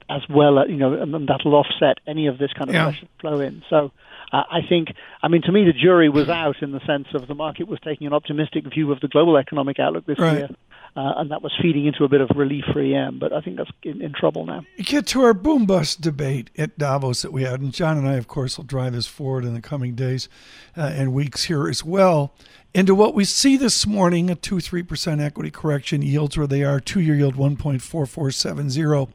as 0.09 0.23
well, 0.29 0.69
you 0.69 0.77
know, 0.77 0.95
and 0.95 1.29
that'll 1.29 1.55
offset 1.55 1.99
any 2.07 2.27
of 2.27 2.39
this 2.39 2.53
kind 2.53 2.69
of 2.71 2.75
yeah. 2.75 2.85
pressure 2.85 3.07
flow 3.21 3.41
in. 3.41 3.63
So 3.71 3.93
uh, 4.33 4.43
I 4.51 4.61
think, 4.69 4.89
I 5.23 5.29
mean, 5.29 5.43
to 5.43 5.53
me, 5.53 5.65
the 5.65 5.73
jury 5.73 6.09
was 6.09 6.29
out 6.29 6.57
in 6.61 6.73
the 6.73 6.81
sense 6.87 7.07
of 7.15 7.29
the 7.29 7.35
market 7.35 7.69
was 7.69 7.79
taking 7.85 8.07
an 8.07 8.13
optimistic 8.13 8.65
view 8.73 8.91
of 8.91 9.01
the 9.01 9.09
global 9.09 9.37
economic 9.37 9.79
outlook 9.79 10.07
this 10.07 10.19
right. 10.19 10.39
year 10.39 10.49
uh, 10.97 11.15
and 11.19 11.31
that 11.31 11.43
was 11.43 11.53
feeding 11.61 11.87
into 11.87 12.05
a 12.05 12.09
bit 12.09 12.21
of 12.21 12.31
relief 12.35 12.65
for 12.73 12.81
EM. 12.81 13.19
But 13.19 13.33
I 13.33 13.41
think 13.41 13.59
that's 13.59 13.71
in, 13.83 14.01
in 14.01 14.13
trouble 14.13 14.47
now. 14.47 14.65
Get 14.79 15.07
to 15.09 15.23
our 15.23 15.35
boom 15.35 15.67
bust 15.67 16.01
debate 16.01 16.51
at 16.57 16.79
Davos 16.79 17.23
that 17.23 17.33
we 17.33 17.43
had, 17.43 17.61
and 17.61 17.73
John 17.73 17.99
and 17.99 18.09
I, 18.09 18.15
of 18.15 18.27
course, 18.27 18.57
will 18.57 18.65
drive 18.65 18.95
this 18.95 19.07
forward 19.07 19.45
in 19.45 19.55
the 19.55 19.61
coming 19.61 19.95
days 19.95 20.29
uh, 20.77 20.81
and 20.81 21.13
weeks 21.13 21.45
here 21.45 21.69
as 21.69 21.85
well. 21.85 22.33
Into 22.73 22.95
what 22.95 23.15
we 23.15 23.25
see 23.25 23.57
this 23.57 23.87
morning, 23.87 24.31
a 24.31 24.35
two 24.35 24.61
three 24.61 24.83
percent 24.83 25.21
equity 25.21 25.51
correction 25.51 26.03
yields 26.03 26.37
where 26.37 26.47
they 26.47 26.63
are, 26.63 26.81
two 26.81 27.01
year 27.01 27.15
yield 27.15 27.37
one 27.37 27.57
point 27.57 27.83
four 27.83 28.07
four 28.07 28.31
seven 28.31 28.71
zero. 28.71 29.09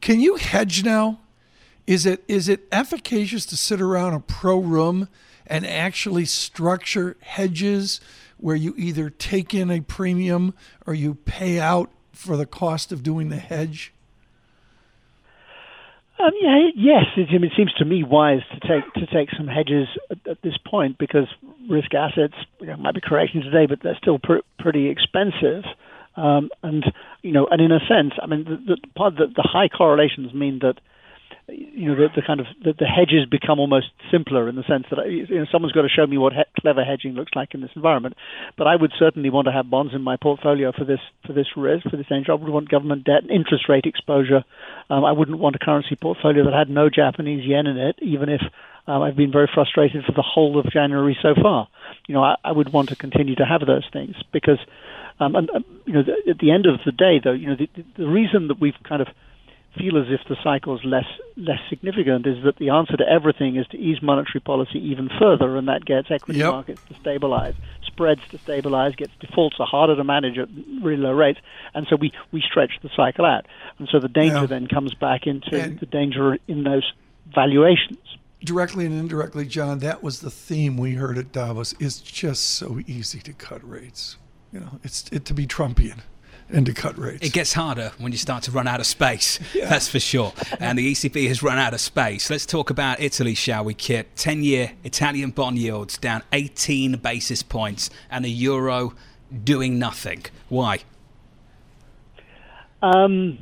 Can 0.00 0.20
you 0.20 0.36
hedge 0.36 0.84
now? 0.84 1.20
Is 1.86 2.04
it 2.04 2.24
is 2.28 2.48
it 2.48 2.66
efficacious 2.72 3.46
to 3.46 3.56
sit 3.56 3.80
around 3.80 4.14
a 4.14 4.20
pro 4.20 4.58
room 4.58 5.08
and 5.46 5.66
actually 5.66 6.24
structure 6.24 7.16
hedges? 7.20 8.00
Where 8.38 8.56
you 8.56 8.74
either 8.76 9.10
take 9.10 9.54
in 9.54 9.70
a 9.70 9.80
premium 9.80 10.54
or 10.86 10.94
you 10.94 11.14
pay 11.14 11.58
out 11.58 11.90
for 12.12 12.36
the 12.36 12.46
cost 12.46 12.92
of 12.92 13.02
doing 13.02 13.28
the 13.28 13.36
hedge? 13.36 13.92
Um, 16.18 16.30
yeah, 16.40 16.68
yes, 16.74 17.04
it, 17.16 17.28
it, 17.30 17.52
seems 17.56 17.74
to 17.74 17.84
me 17.84 18.02
wise 18.02 18.40
to 18.52 18.60
take 18.60 18.90
to 18.94 19.06
take 19.06 19.28
some 19.36 19.46
hedges 19.46 19.86
at, 20.10 20.26
at 20.26 20.42
this 20.42 20.56
point 20.66 20.96
because 20.96 21.26
risk 21.68 21.92
assets 21.92 22.32
you 22.58 22.68
know, 22.68 22.76
might 22.76 22.94
be 22.94 23.02
correcting 23.02 23.42
today, 23.42 23.66
but 23.66 23.82
they're 23.82 23.98
still 24.00 24.18
pr- 24.18 24.46
pretty 24.58 24.88
expensive. 24.88 25.64
Um, 26.16 26.48
and 26.62 26.84
you 27.20 27.32
know, 27.32 27.46
and 27.50 27.60
in 27.60 27.70
a 27.70 27.80
sense, 27.80 28.14
I 28.22 28.26
mean, 28.26 28.44
the, 28.44 28.76
the, 28.96 29.26
the 29.26 29.42
high 29.42 29.68
correlations 29.68 30.32
mean 30.32 30.60
that 30.60 30.80
you 31.48 31.88
know, 31.88 31.94
the, 31.94 32.08
the 32.16 32.22
kind 32.26 32.40
of 32.40 32.46
the, 32.62 32.72
the, 32.72 32.86
hedges 32.86 33.24
become 33.30 33.60
almost 33.60 33.86
simpler 34.10 34.48
in 34.48 34.56
the 34.56 34.64
sense 34.64 34.84
that 34.90 34.98
you 35.08 35.26
know 35.38 35.46
someone's 35.52 35.72
got 35.72 35.82
to 35.82 35.88
show 35.88 36.06
me 36.06 36.18
what 36.18 36.32
he- 36.32 36.60
clever 36.60 36.84
hedging 36.84 37.12
looks 37.12 37.32
like 37.36 37.54
in 37.54 37.60
this 37.60 37.70
environment. 37.76 38.16
But 38.58 38.66
I 38.66 38.74
would 38.74 38.92
certainly 38.98 39.30
want 39.30 39.46
to 39.46 39.52
have 39.52 39.70
bonds 39.70 39.94
in 39.94 40.02
my 40.02 40.16
portfolio 40.16 40.72
for 40.72 40.84
this 40.84 40.98
for 41.24 41.32
this 41.32 41.46
risk 41.56 41.88
for 41.88 41.96
this 41.96 42.06
danger. 42.06 42.32
I 42.32 42.34
would 42.34 42.48
want 42.48 42.68
government 42.68 43.04
debt 43.04 43.30
interest 43.30 43.68
rate 43.68 43.86
exposure. 43.86 44.44
Um, 44.90 45.04
I 45.04 45.12
wouldn't 45.12 45.38
want 45.38 45.54
a 45.54 45.60
currency 45.60 45.94
portfolio 45.94 46.44
that 46.44 46.54
had 46.54 46.68
no 46.68 46.90
Japanese 46.90 47.46
yen 47.46 47.66
in 47.66 47.78
it, 47.78 47.96
even 48.02 48.28
if 48.28 48.42
um, 48.88 49.02
I've 49.02 49.16
been 49.16 49.32
very 49.32 49.48
frustrated 49.52 50.04
for 50.04 50.12
the 50.12 50.22
whole 50.22 50.58
of 50.58 50.70
January 50.70 51.16
so 51.20 51.34
far. 51.40 51.68
You 52.08 52.14
know, 52.14 52.22
I, 52.22 52.36
I 52.44 52.52
would 52.52 52.72
want 52.72 52.88
to 52.90 52.96
continue 52.96 53.34
to 53.36 53.44
have 53.44 53.60
those 53.66 53.88
things 53.92 54.14
because, 54.32 54.58
um, 55.18 55.34
and, 55.34 55.50
uh, 55.50 55.60
you 55.84 55.92
know, 55.92 56.02
the, 56.02 56.30
at 56.30 56.38
the 56.38 56.52
end 56.52 56.66
of 56.66 56.80
the 56.84 56.92
day, 56.92 57.20
though, 57.22 57.32
you 57.32 57.48
know, 57.48 57.56
the, 57.56 57.68
the 57.96 58.06
reason 58.06 58.48
that 58.48 58.60
we've 58.60 58.74
kind 58.84 59.02
of 59.02 59.08
feel 59.78 59.96
as 59.96 60.06
if 60.08 60.20
the 60.28 60.36
cycle 60.42 60.76
is 60.76 60.84
less 60.84 61.06
less 61.36 61.58
significant 61.68 62.26
is 62.26 62.42
that 62.44 62.56
the 62.56 62.70
answer 62.70 62.96
to 62.96 63.04
everything 63.08 63.56
is 63.56 63.66
to 63.68 63.76
ease 63.76 64.00
monetary 64.02 64.40
policy 64.40 64.78
even 64.78 65.08
further, 65.18 65.56
and 65.56 65.68
that 65.68 65.84
gets 65.84 66.10
equity 66.10 66.40
yep. 66.40 66.52
markets 66.52 66.82
to 66.88 66.94
stabilize, 66.94 67.54
spreads 67.86 68.20
to 68.30 68.38
stabilize, 68.38 68.94
gets 68.96 69.12
defaults 69.20 69.56
are 69.58 69.66
harder 69.66 69.96
to 69.96 70.04
manage 70.04 70.38
at 70.38 70.48
really 70.82 70.96
low 70.96 71.12
rates, 71.12 71.40
and 71.74 71.86
so 71.88 71.96
we 71.96 72.12
we 72.32 72.40
stretch 72.40 72.72
the 72.82 72.90
cycle 72.96 73.24
out, 73.24 73.46
and 73.78 73.88
so 73.88 73.98
the 74.00 74.08
danger 74.08 74.40
yeah. 74.40 74.46
then 74.46 74.66
comes 74.66 74.94
back 74.94 75.26
into 75.26 75.60
and 75.60 75.78
the 75.80 75.86
danger 75.86 76.38
in 76.48 76.64
those 76.64 76.92
valuations. 77.34 77.98
Directly 78.44 78.86
and 78.86 78.94
indirectly, 78.98 79.46
John, 79.46 79.78
that 79.80 80.02
was 80.02 80.20
the 80.20 80.30
theme 80.30 80.76
we 80.76 80.94
heard 80.94 81.18
at 81.18 81.32
Davos. 81.32 81.74
It's 81.80 82.00
just 82.00 82.44
so 82.44 82.80
easy 82.86 83.18
to 83.20 83.32
cut 83.32 83.68
rates. 83.68 84.18
You 84.52 84.60
know, 84.60 84.80
it's 84.84 85.08
it, 85.10 85.24
to 85.24 85.34
be 85.34 85.46
Trumpian 85.46 86.00
and 86.50 86.66
to 86.66 86.72
cut 86.72 86.98
rates. 86.98 87.26
It 87.26 87.32
gets 87.32 87.52
harder 87.52 87.92
when 87.98 88.12
you 88.12 88.18
start 88.18 88.44
to 88.44 88.50
run 88.50 88.66
out 88.66 88.80
of 88.80 88.86
space, 88.86 89.38
yeah. 89.54 89.68
that's 89.68 89.88
for 89.88 90.00
sure. 90.00 90.32
And 90.60 90.78
the 90.78 90.92
ECB 90.92 91.28
has 91.28 91.42
run 91.42 91.58
out 91.58 91.74
of 91.74 91.80
space. 91.80 92.30
Let's 92.30 92.46
talk 92.46 92.70
about 92.70 93.00
Italy, 93.00 93.34
shall 93.34 93.64
we, 93.64 93.74
Kit? 93.74 94.14
10 94.16 94.42
year 94.42 94.72
Italian 94.84 95.30
bond 95.30 95.58
yields 95.58 95.98
down 95.98 96.22
18 96.32 96.96
basis 96.96 97.42
points 97.42 97.90
and 98.10 98.24
the 98.24 98.30
euro 98.30 98.94
doing 99.44 99.78
nothing. 99.78 100.24
Why? 100.48 100.80
Um, 102.82 103.38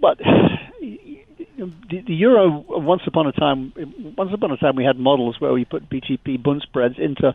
but 0.00 0.18
the, 0.18 2.02
the, 2.06 2.14
euro, 2.14 2.64
once 2.68 3.02
upon 3.06 3.26
a 3.26 3.32
time, 3.32 3.72
once 4.16 4.32
upon 4.32 4.50
a 4.50 4.56
time, 4.56 4.76
we 4.76 4.84
had 4.84 4.98
models 4.98 5.40
where 5.40 5.52
we 5.52 5.64
put 5.64 5.88
BTP 5.88 6.42
bund 6.42 6.62
spreads 6.62 6.98
into 6.98 7.34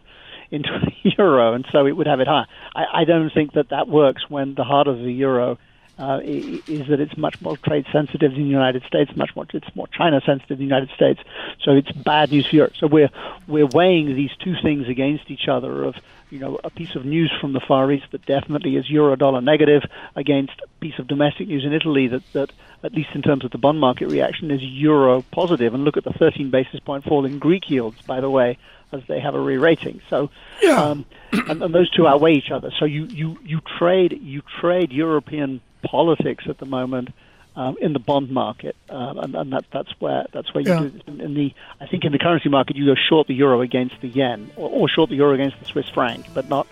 into 0.51 0.69
the 1.03 1.13
euro, 1.17 1.53
and 1.53 1.65
so 1.71 1.85
it 1.85 1.91
would 1.91 2.07
have 2.07 2.19
it 2.19 2.27
higher. 2.27 2.47
I, 2.75 3.01
I 3.01 3.03
don't 3.05 3.31
think 3.33 3.53
that 3.53 3.69
that 3.69 3.87
works 3.87 4.29
when 4.29 4.55
the 4.55 4.63
heart 4.63 4.87
of 4.87 4.99
the 4.99 5.11
euro 5.11 5.57
uh, 5.99 6.19
is 6.23 6.87
that 6.89 6.99
it's 6.99 7.17
much 7.17 7.41
more 7.41 7.57
trade 7.57 7.85
sensitive 7.91 8.31
than 8.31 8.43
the 8.43 8.49
United 8.49 8.83
States, 8.83 9.15
much 9.15 9.35
more 9.35 9.45
it's 9.53 9.75
more 9.75 9.87
China 9.87 10.21
sensitive 10.23 10.59
than 10.59 10.67
the 10.67 10.75
United 10.75 10.89
States. 10.95 11.19
So 11.63 11.71
it's 11.71 11.91
bad 11.91 12.31
news 12.31 12.47
for 12.47 12.55
Europe. 12.55 12.73
So 12.77 12.87
we're 12.87 13.09
we're 13.47 13.65
weighing 13.65 14.15
these 14.15 14.29
two 14.43 14.53
things 14.61 14.87
against 14.87 15.31
each 15.31 15.47
other. 15.47 15.85
Of 15.85 15.95
you 16.29 16.37
know 16.37 16.59
a 16.63 16.69
piece 16.69 16.95
of 16.95 17.03
news 17.03 17.33
from 17.41 17.53
the 17.53 17.59
Far 17.59 17.91
East 17.91 18.05
that 18.11 18.25
definitely 18.27 18.75
is 18.75 18.87
euro 18.89 19.15
dollar 19.15 19.41
negative 19.41 19.83
against 20.15 20.53
a 20.63 20.67
piece 20.79 20.99
of 20.99 21.07
domestic 21.07 21.47
news 21.47 21.65
in 21.65 21.73
Italy 21.73 22.07
that 22.09 22.21
that 22.33 22.51
at 22.83 22.93
least 22.93 23.09
in 23.15 23.23
terms 23.23 23.43
of 23.43 23.49
the 23.49 23.57
bond 23.57 23.79
market 23.79 24.07
reaction 24.07 24.51
is 24.51 24.61
euro 24.61 25.23
positive. 25.31 25.73
And 25.73 25.83
look 25.83 25.97
at 25.97 26.03
the 26.03 26.13
13 26.13 26.51
basis 26.51 26.79
point 26.79 27.05
fall 27.05 27.25
in 27.25 27.39
Greek 27.39 27.71
yields, 27.71 27.99
by 28.03 28.21
the 28.21 28.29
way 28.29 28.59
as 28.91 29.01
they 29.07 29.19
have 29.19 29.35
a 29.35 29.39
re-rating. 29.39 30.01
So, 30.09 30.29
yeah. 30.61 30.81
um, 30.81 31.05
and, 31.31 31.61
and, 31.61 31.75
those 31.75 31.89
two 31.89 32.07
outweigh 32.07 32.33
each 32.33 32.51
other. 32.51 32.71
So 32.79 32.85
you, 32.85 33.05
you, 33.05 33.37
you 33.43 33.61
trade 33.77 34.19
you 34.21 34.41
trade 34.59 34.91
European 34.91 35.61
politics 35.83 36.45
at 36.47 36.57
the 36.57 36.65
moment 36.65 37.09
um, 37.55 37.75
in 37.81 37.93
the 37.93 37.99
bond 37.99 38.29
market, 38.29 38.75
um, 38.89 39.17
and, 39.17 39.35
and 39.35 39.53
that, 39.53 39.65
that's 39.71 39.89
where 39.99 40.25
that's 40.31 40.53
where 40.53 40.61
you 40.61 40.69
yeah. 40.69 40.79
do 40.79 41.01
in, 41.07 41.21
in, 41.21 41.33
the 41.33 41.53
I 41.81 41.87
think 41.87 42.05
in 42.05 42.11
the 42.11 42.19
currency 42.19 42.49
market 42.49 42.75
you 42.75 42.85
go 42.85 42.95
short 42.95 43.27
the 43.27 43.33
euro 43.33 43.61
against 43.61 43.99
the 44.01 44.07
yen 44.07 44.51
or, 44.55 44.69
or 44.69 44.87
short 44.87 45.09
the 45.09 45.15
euro 45.15 45.33
against 45.33 45.59
the 45.59 45.65
Swiss 45.65 45.89
franc, 45.89 46.25
but 46.33 46.47
not 46.49 46.67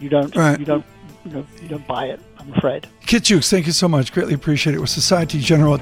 you 0.00 0.08
don't 0.08 0.34
right. 0.34 0.58
you 0.58 0.64
don't 0.64 0.84
you 1.24 1.30
know 1.32 1.46
you 1.62 1.68
don't 1.68 1.86
buy 1.86 2.06
it. 2.06 2.20
I'm 2.38 2.52
afraid. 2.54 2.86
Kit 3.06 3.24
Juckes, 3.24 3.50
thank 3.50 3.66
you 3.66 3.72
so 3.72 3.86
much. 3.86 4.12
Greatly 4.12 4.34
appreciate 4.34 4.74
it. 4.74 4.80
With 4.80 4.90
Societe 4.90 5.40
Generale. 5.40 5.80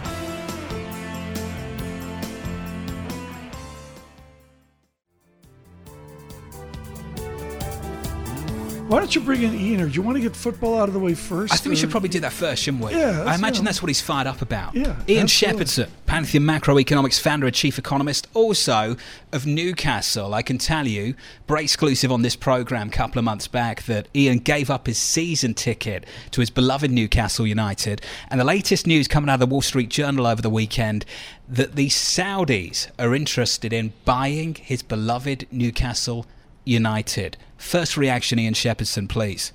Don't 9.08 9.14
you 9.14 9.20
bring 9.22 9.42
in 9.42 9.58
Ian, 9.58 9.80
or 9.80 9.88
do 9.88 9.94
you 9.94 10.02
want 10.02 10.16
to 10.18 10.22
get 10.22 10.36
football 10.36 10.78
out 10.78 10.88
of 10.88 10.92
the 10.92 11.00
way 11.00 11.14
first? 11.14 11.54
I 11.54 11.56
think 11.56 11.68
or? 11.68 11.70
we 11.70 11.76
should 11.76 11.90
probably 11.90 12.10
do 12.10 12.20
that 12.20 12.32
first, 12.32 12.64
shouldn't 12.64 12.84
we? 12.84 12.92
Yeah. 12.92 13.24
I 13.26 13.36
imagine 13.36 13.64
that's 13.64 13.80
what 13.80 13.88
he's 13.88 14.02
fired 14.02 14.26
up 14.26 14.42
about. 14.42 14.74
Yeah. 14.74 15.00
Ian 15.08 15.26
Shepherdson, 15.26 15.88
Pantheon 16.04 16.44
Macroeconomics 16.44 17.18
founder 17.18 17.46
and 17.46 17.54
chief 17.54 17.78
economist, 17.78 18.28
also 18.34 18.98
of 19.32 19.46
Newcastle. 19.46 20.34
I 20.34 20.42
can 20.42 20.58
tell 20.58 20.86
you, 20.86 21.14
very 21.46 21.62
exclusive 21.62 22.12
on 22.12 22.20
this 22.20 22.36
program 22.36 22.88
a 22.88 22.90
couple 22.90 23.18
of 23.18 23.24
months 23.24 23.48
back, 23.48 23.84
that 23.84 24.08
Ian 24.14 24.40
gave 24.40 24.68
up 24.68 24.86
his 24.86 24.98
season 24.98 25.54
ticket 25.54 26.04
to 26.32 26.42
his 26.42 26.50
beloved 26.50 26.90
Newcastle 26.90 27.46
United. 27.46 28.02
And 28.30 28.38
the 28.38 28.44
latest 28.44 28.86
news 28.86 29.08
coming 29.08 29.30
out 29.30 29.34
of 29.34 29.40
the 29.40 29.46
Wall 29.46 29.62
Street 29.62 29.88
Journal 29.88 30.26
over 30.26 30.42
the 30.42 30.50
weekend 30.50 31.06
that 31.48 31.76
the 31.76 31.88
Saudis 31.88 32.90
are 32.98 33.14
interested 33.14 33.72
in 33.72 33.94
buying 34.04 34.54
his 34.54 34.82
beloved 34.82 35.46
Newcastle 35.50 36.26
United. 36.66 37.38
First 37.58 37.96
reaction, 37.96 38.38
Ian 38.38 38.54
Shepherdson, 38.54 39.08
please. 39.08 39.52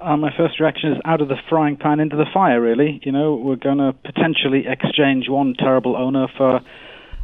uh, 0.00 0.16
my 0.16 0.30
first 0.36 0.58
reaction 0.58 0.92
is 0.92 0.98
out 1.04 1.20
of 1.20 1.28
the 1.28 1.36
frying 1.48 1.76
pan 1.76 2.00
into 2.00 2.16
the 2.16 2.24
fire. 2.32 2.60
Really, 2.60 3.00
you 3.04 3.12
know, 3.12 3.34
we're 3.34 3.56
going 3.56 3.78
to 3.78 3.92
potentially 4.04 4.64
exchange 4.66 5.28
one 5.28 5.54
terrible 5.58 5.96
owner 5.96 6.26
for 6.36 6.60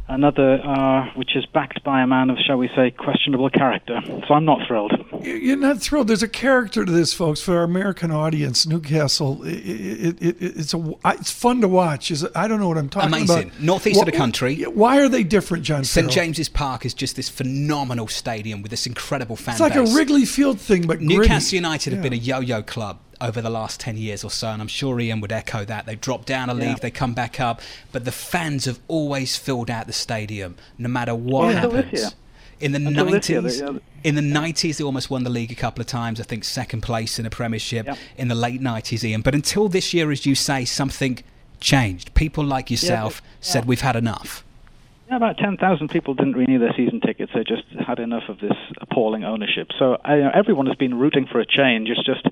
another 0.07 0.61
uh, 0.63 1.11
which 1.15 1.35
is 1.35 1.45
backed 1.47 1.83
by 1.83 2.01
a 2.01 2.07
man 2.07 2.29
of, 2.29 2.37
shall 2.45 2.57
we 2.57 2.69
say, 2.75 2.91
questionable 2.91 3.49
character. 3.49 3.99
So 4.27 4.33
I'm 4.33 4.45
not 4.45 4.65
thrilled. 4.67 4.93
You're 5.21 5.57
not 5.57 5.79
thrilled. 5.79 6.07
There's 6.07 6.23
a 6.23 6.27
character 6.27 6.85
to 6.85 6.91
this, 6.91 7.13
folks, 7.13 7.41
for 7.41 7.57
our 7.57 7.63
American 7.63 8.11
audience. 8.11 8.65
Newcastle, 8.65 9.43
it, 9.43 9.55
it, 9.55 10.21
it, 10.21 10.35
it's 10.39 10.73
a, 10.73 10.93
it's 11.05 11.31
fun 11.31 11.61
to 11.61 11.67
watch. 11.67 12.11
Is 12.11 12.25
I 12.35 12.47
don't 12.47 12.59
know 12.59 12.67
what 12.67 12.77
I'm 12.77 12.89
talking 12.89 13.07
Amazing. 13.09 13.25
about. 13.25 13.43
Amazing. 13.43 13.65
Northeast 13.65 13.97
what, 13.97 14.07
of 14.07 14.13
the 14.13 14.17
country. 14.17 14.63
Why 14.63 14.99
are 14.99 15.09
they 15.09 15.23
different, 15.23 15.63
John? 15.63 15.83
St 15.83 16.09
James's 16.09 16.49
Park 16.49 16.85
is 16.85 16.93
just 16.93 17.15
this 17.15 17.29
phenomenal 17.29 18.07
stadium 18.07 18.61
with 18.61 18.71
this 18.71 18.85
incredible 18.87 19.35
fan 19.35 19.53
It's 19.53 19.61
like 19.61 19.73
base. 19.73 19.91
a 19.91 19.95
Wrigley 19.95 20.25
Field 20.25 20.59
thing, 20.59 20.87
but 20.87 21.01
Newcastle 21.01 21.27
gritty. 21.27 21.55
United 21.57 21.93
have 21.93 22.01
been 22.01 22.13
a 22.13 22.17
yo-yo 22.17 22.61
club 22.61 22.99
over 23.19 23.41
the 23.41 23.49
last 23.49 23.79
10 23.79 23.97
years 23.97 24.23
or 24.23 24.29
so 24.31 24.47
and 24.49 24.61
I'm 24.61 24.67
sure 24.67 24.99
Ian 24.99 25.21
would 25.21 25.31
echo 25.31 25.65
that 25.65 25.85
they 25.85 25.95
drop 25.95 26.25
down 26.25 26.49
a 26.49 26.53
league 26.53 26.67
Yeah. 26.67 26.75
they 26.81 26.91
come 26.91 27.13
back 27.13 27.39
up 27.39 27.61
but 27.91 28.05
the 28.05 28.11
fans 28.11 28.65
have 28.65 28.79
always 28.87 29.35
filled 29.35 29.69
out 29.69 29.87
the 29.87 29.93
stadium 29.93 30.55
no 30.77 30.87
matter 30.89 31.15
what 31.15 31.55
until 31.55 31.71
this 31.71 32.03
happens 32.03 32.15
in 32.59 32.71
the 32.71 32.77
Until 32.87 33.05
this 33.11 33.29
year, 33.29 33.41
90s 33.41 33.59
they- 33.59 33.65
yeah. 33.73 33.79
in 34.03 34.15
the 34.15 34.21
90s 34.21 34.77
they 34.77 34.83
almost 34.83 35.09
won 35.09 35.23
the 35.23 35.29
league 35.29 35.51
a 35.51 35.55
couple 35.55 35.81
of 35.81 35.87
times 35.87 36.19
I 36.19 36.23
think 36.23 36.43
second 36.43 36.81
place 36.81 37.17
in 37.19 37.25
a 37.25 37.29
premiership 37.29 37.85
Yep. 37.87 37.97
in 38.17 38.27
the 38.27 38.35
late 38.35 38.61
90s 38.61 39.03
Ian 39.03 39.21
but 39.21 39.33
until 39.35 39.67
this 39.69 39.93
year 39.93 40.11
as 40.11 40.25
you 40.25 40.35
say 40.35 40.63
something 40.65 41.19
changed 41.59 42.13
people 42.13 42.43
like 42.43 42.69
yourself 42.69 43.21
said 43.41 43.65
we've 43.65 43.81
had 43.81 43.95
enough 43.95 44.43
Yeah, 45.09 45.15
about 45.15 45.37
10,000 45.37 45.87
people 45.89 46.13
didn't 46.13 46.35
renew 46.35 46.59
their 46.59 46.73
season 46.75 46.99
tickets. 46.99 47.31
They 47.33 47.45
just 47.45 47.63
had 47.87 47.97
enough 47.99 48.27
of 48.27 48.39
this 48.41 48.57
appalling 48.81 49.23
ownership. 49.23 49.71
So 49.79 49.97
I, 50.03 50.15
you 50.17 50.23
know, 50.23 50.31
everyone 50.33 50.65
has 50.65 50.75
been 50.75 50.95
rooting 50.99 51.25
for 51.25 51.39
a 51.39 51.45
change. 51.45 51.89
It's 51.89 52.03
just 52.03 52.25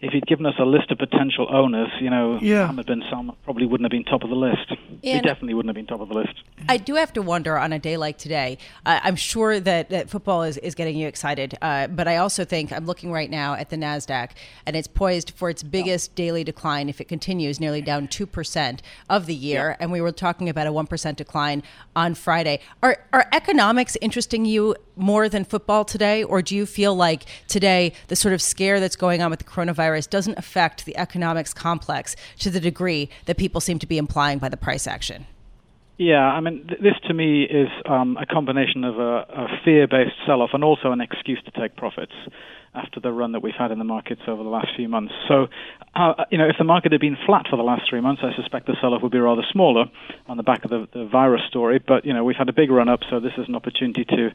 if 0.00 0.12
he'd 0.12 0.26
given 0.26 0.46
us 0.46 0.54
a 0.60 0.64
list 0.64 0.90
of 0.92 0.98
potential 0.98 1.48
owners, 1.50 1.88
you 2.00 2.08
know, 2.08 2.38
Yeah. 2.40 2.60
Mohammed 2.62 2.86
bin 2.86 3.02
Salman 3.10 3.34
probably 3.44 3.66
wouldn't 3.66 3.84
have 3.84 3.90
been 3.90 4.04
top 4.04 4.22
of 4.22 4.30
the 4.30 4.36
list. 4.36 4.72
he 5.02 5.20
definitely 5.20 5.54
wouldn't 5.54 5.68
have 5.70 5.74
been 5.74 5.86
top 5.86 6.00
of 6.00 6.08
the 6.08 6.14
list. 6.14 6.34
I 6.68 6.76
do 6.76 6.94
have 6.94 7.12
to 7.14 7.22
wonder 7.22 7.58
on 7.58 7.72
a 7.72 7.78
day 7.80 7.96
like 7.96 8.16
today. 8.16 8.58
Uh, 8.86 9.00
I'm 9.02 9.16
sure 9.16 9.58
that, 9.58 9.90
that 9.90 10.08
football 10.08 10.42
is, 10.44 10.56
is 10.58 10.74
getting 10.76 10.96
you 10.96 11.08
excited, 11.08 11.56
uh, 11.62 11.88
but 11.88 12.06
I 12.06 12.16
also 12.16 12.44
think 12.44 12.72
I'm 12.72 12.86
looking 12.86 13.10
right 13.10 13.28
now 13.30 13.54
at 13.54 13.70
the 13.70 13.76
NASDAQ 13.76 14.30
and 14.66 14.76
it's 14.76 14.86
poised 14.88 15.32
for 15.32 15.50
its 15.50 15.62
biggest 15.64 16.14
daily 16.14 16.44
decline 16.44 16.88
if 16.88 17.00
it 17.00 17.08
continues, 17.08 17.58
nearly 17.58 17.82
down 17.82 18.06
2% 18.06 18.80
of 19.10 19.26
the 19.26 19.34
year. 19.34 19.76
And 19.80 19.90
we 19.90 20.00
were 20.00 20.12
talking 20.12 20.48
about 20.48 20.66
a 20.66 20.70
1% 20.70 21.16
decline 21.16 21.62
on 21.96 22.14
Friday. 22.14 22.60
Are, 22.82 22.98
are 23.12 23.26
economics 23.32 23.96
interesting 24.00 24.44
you 24.44 24.76
more 24.94 25.28
than 25.28 25.44
football 25.44 25.84
today? 25.84 26.22
Or 26.22 26.42
do 26.42 26.54
you 26.54 26.66
feel 26.66 26.94
like 26.94 27.24
today 27.48 27.92
the 28.08 28.16
sort 28.16 28.34
of 28.34 28.42
scare 28.42 28.78
that's 28.80 28.96
going 28.96 29.22
on 29.22 29.30
with 29.30 29.38
the 29.40 29.44
coronavirus 29.44 29.87
doesn't 30.06 30.38
affect 30.38 30.84
the 30.84 30.96
economics 30.96 31.54
complex 31.54 32.16
to 32.40 32.50
the 32.50 32.60
degree 32.60 33.08
that 33.26 33.36
people 33.36 33.60
seem 33.60 33.78
to 33.78 33.86
be 33.86 33.98
implying 33.98 34.38
by 34.38 34.48
the 34.48 34.56
price 34.56 34.86
action? 34.86 35.26
Yeah, 35.98 36.22
I 36.22 36.40
mean, 36.40 36.64
th- 36.68 36.80
this 36.80 36.94
to 37.08 37.14
me 37.14 37.42
is 37.42 37.68
um, 37.84 38.16
a 38.16 38.24
combination 38.24 38.84
of 38.84 38.98
a, 39.00 39.26
a 39.28 39.46
fear-based 39.64 40.14
sell-off 40.26 40.50
and 40.52 40.62
also 40.62 40.92
an 40.92 41.00
excuse 41.00 41.42
to 41.44 41.50
take 41.60 41.76
profits 41.76 42.12
after 42.72 43.00
the 43.00 43.10
run 43.10 43.32
that 43.32 43.42
we've 43.42 43.56
had 43.58 43.72
in 43.72 43.78
the 43.78 43.84
markets 43.84 44.20
over 44.28 44.44
the 44.44 44.48
last 44.48 44.68
few 44.76 44.88
months. 44.88 45.12
So, 45.26 45.48
uh, 45.96 46.24
you 46.30 46.38
know, 46.38 46.46
if 46.46 46.56
the 46.56 46.64
market 46.64 46.92
had 46.92 47.00
been 47.00 47.16
flat 47.26 47.46
for 47.50 47.56
the 47.56 47.64
last 47.64 47.82
three 47.90 48.00
months, 48.00 48.22
I 48.24 48.34
suspect 48.36 48.66
the 48.66 48.76
sell-off 48.80 49.02
would 49.02 49.10
be 49.10 49.18
rather 49.18 49.42
smaller 49.50 49.86
on 50.28 50.36
the 50.36 50.44
back 50.44 50.64
of 50.64 50.70
the, 50.70 50.86
the 50.92 51.06
virus 51.06 51.42
story. 51.48 51.80
But 51.84 52.04
you 52.04 52.12
know, 52.12 52.22
we've 52.22 52.36
had 52.36 52.48
a 52.48 52.52
big 52.52 52.70
run-up, 52.70 53.00
so 53.10 53.18
this 53.18 53.32
is 53.36 53.48
an 53.48 53.56
opportunity 53.56 54.04
to 54.04 54.30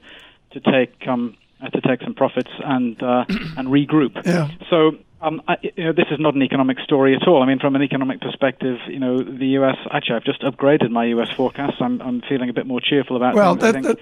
to 0.52 0.60
take 0.60 1.08
um, 1.08 1.38
uh, 1.62 1.70
to 1.70 1.82
take 1.82 2.02
some 2.02 2.14
profits 2.14 2.52
and 2.64 3.02
uh, 3.02 3.26
and 3.30 3.70
regroup. 3.70 4.26
Yeah. 4.26 4.50
So. 4.70 4.98
Um, 5.24 5.42
I, 5.48 5.56
you 5.62 5.86
know, 5.86 5.94
this 5.94 6.08
is 6.12 6.20
not 6.20 6.36
an 6.36 6.44
economic 6.44 6.80
story 6.80 7.16
at 7.16 7.28
all. 7.28 7.42
I 7.42 7.46
mean, 7.46 7.60
from 7.60 7.76
an 7.76 7.82
economic 7.82 8.20
perspective, 8.20 8.78
you 8.88 9.00
know, 9.00 9.24
the 9.24 9.48
U.S. 9.60 9.78
Actually, 9.90 10.18
I've 10.18 10.26
just 10.26 10.42
upgraded 10.42 10.92
my 10.92 11.06
U.S. 11.06 11.30
forecast. 11.32 11.82
I'm, 11.82 12.02
I'm 12.02 12.22
feeling 12.28 12.50
a 12.50 12.54
bit 12.54 12.68
more 12.68 12.82
cheerful 12.82 13.16
about. 13.16 13.34
Well, 13.34 13.56
that- 13.56 13.74
think 13.74 13.86
that- 13.86 14.00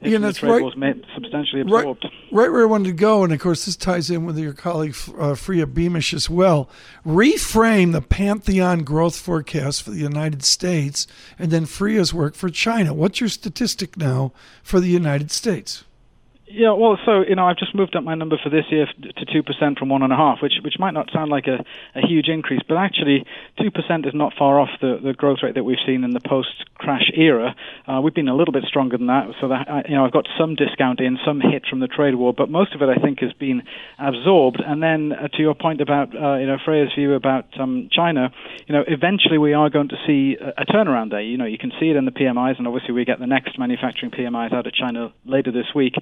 if 0.00 0.12
Ian, 0.12 0.22
the 0.22 0.28
that's 0.28 0.38
trade 0.38 0.62
right. 0.62 1.04
substantially 1.12 1.62
right, 1.62 1.80
absorbed. 1.80 2.06
right 2.30 2.52
where 2.52 2.62
I 2.62 2.66
wanted 2.66 2.90
to 2.90 2.92
go, 2.92 3.24
and 3.24 3.32
of 3.32 3.40
course 3.40 3.64
this 3.64 3.74
ties 3.74 4.10
in 4.10 4.24
with 4.24 4.38
your 4.38 4.52
colleague 4.52 4.94
uh, 5.18 5.34
Freya 5.34 5.66
Beamish 5.66 6.14
as 6.14 6.30
well. 6.30 6.70
Reframe 7.04 7.90
the 7.90 8.00
Pantheon 8.00 8.84
growth 8.84 9.16
forecast 9.16 9.82
for 9.82 9.90
the 9.90 9.98
United 9.98 10.44
States, 10.44 11.08
and 11.36 11.50
then 11.50 11.66
Freya's 11.66 12.14
work 12.14 12.36
for 12.36 12.48
China. 12.48 12.94
What's 12.94 13.18
your 13.18 13.28
statistic 13.28 13.96
now 13.96 14.32
for 14.62 14.78
the 14.78 14.88
United 14.88 15.32
States? 15.32 15.82
Yeah, 16.50 16.72
well, 16.72 16.98
so 17.04 17.20
you 17.28 17.34
know, 17.34 17.44
I've 17.44 17.58
just 17.58 17.74
moved 17.74 17.94
up 17.94 18.04
my 18.04 18.14
number 18.14 18.38
for 18.42 18.48
this 18.48 18.64
year 18.70 18.86
to 18.86 19.24
two 19.26 19.42
percent 19.42 19.78
from 19.78 19.90
one 19.90 20.02
and 20.02 20.12
a 20.12 20.16
half, 20.16 20.38
which 20.42 20.54
which 20.64 20.78
might 20.78 20.94
not 20.94 21.10
sound 21.12 21.30
like 21.30 21.46
a, 21.46 21.62
a 21.94 22.06
huge 22.06 22.28
increase, 22.28 22.62
but 22.66 22.78
actually 22.78 23.26
two 23.60 23.70
percent 23.70 24.06
is 24.06 24.14
not 24.14 24.32
far 24.38 24.58
off 24.58 24.70
the, 24.80 24.98
the 25.02 25.12
growth 25.12 25.38
rate 25.42 25.56
that 25.56 25.64
we've 25.64 25.82
seen 25.86 26.04
in 26.04 26.12
the 26.12 26.20
post-crash 26.20 27.12
era. 27.14 27.54
Uh, 27.86 28.00
we've 28.00 28.14
been 28.14 28.28
a 28.28 28.34
little 28.34 28.52
bit 28.52 28.64
stronger 28.64 28.96
than 28.96 29.08
that, 29.08 29.28
so 29.42 29.48
that 29.48 29.90
you 29.90 29.94
know 29.94 30.06
I've 30.06 30.12
got 30.12 30.26
some 30.38 30.54
discount 30.54 31.00
in, 31.00 31.18
some 31.24 31.40
hit 31.40 31.64
from 31.68 31.80
the 31.80 31.86
trade 31.86 32.14
war, 32.14 32.32
but 32.32 32.48
most 32.48 32.74
of 32.74 32.80
it 32.80 32.88
I 32.88 32.96
think 32.96 33.20
has 33.20 33.34
been 33.34 33.62
absorbed. 33.98 34.62
And 34.64 34.82
then 34.82 35.12
uh, 35.12 35.28
to 35.28 35.42
your 35.42 35.54
point 35.54 35.82
about 35.82 36.16
uh, 36.16 36.36
you 36.36 36.46
know 36.46 36.56
Freya's 36.64 36.92
view 36.96 37.12
about 37.12 37.44
um, 37.60 37.90
China, 37.92 38.32
you 38.66 38.74
know, 38.74 38.84
eventually 38.88 39.36
we 39.36 39.52
are 39.52 39.68
going 39.68 39.88
to 39.88 39.96
see 40.06 40.36
a, 40.40 40.62
a 40.62 40.64
turnaround 40.64 41.10
there. 41.10 41.20
You 41.20 41.36
know, 41.36 41.44
you 41.46 41.58
can 41.58 41.72
see 41.78 41.90
it 41.90 41.96
in 41.96 42.06
the 42.06 42.10
PMIs, 42.10 42.56
and 42.56 42.66
obviously 42.66 42.94
we 42.94 43.04
get 43.04 43.18
the 43.18 43.26
next 43.26 43.58
manufacturing 43.58 44.12
PMIs 44.12 44.54
out 44.54 44.66
of 44.66 44.72
China 44.72 45.12
later 45.26 45.52
this 45.52 45.74
week. 45.74 45.92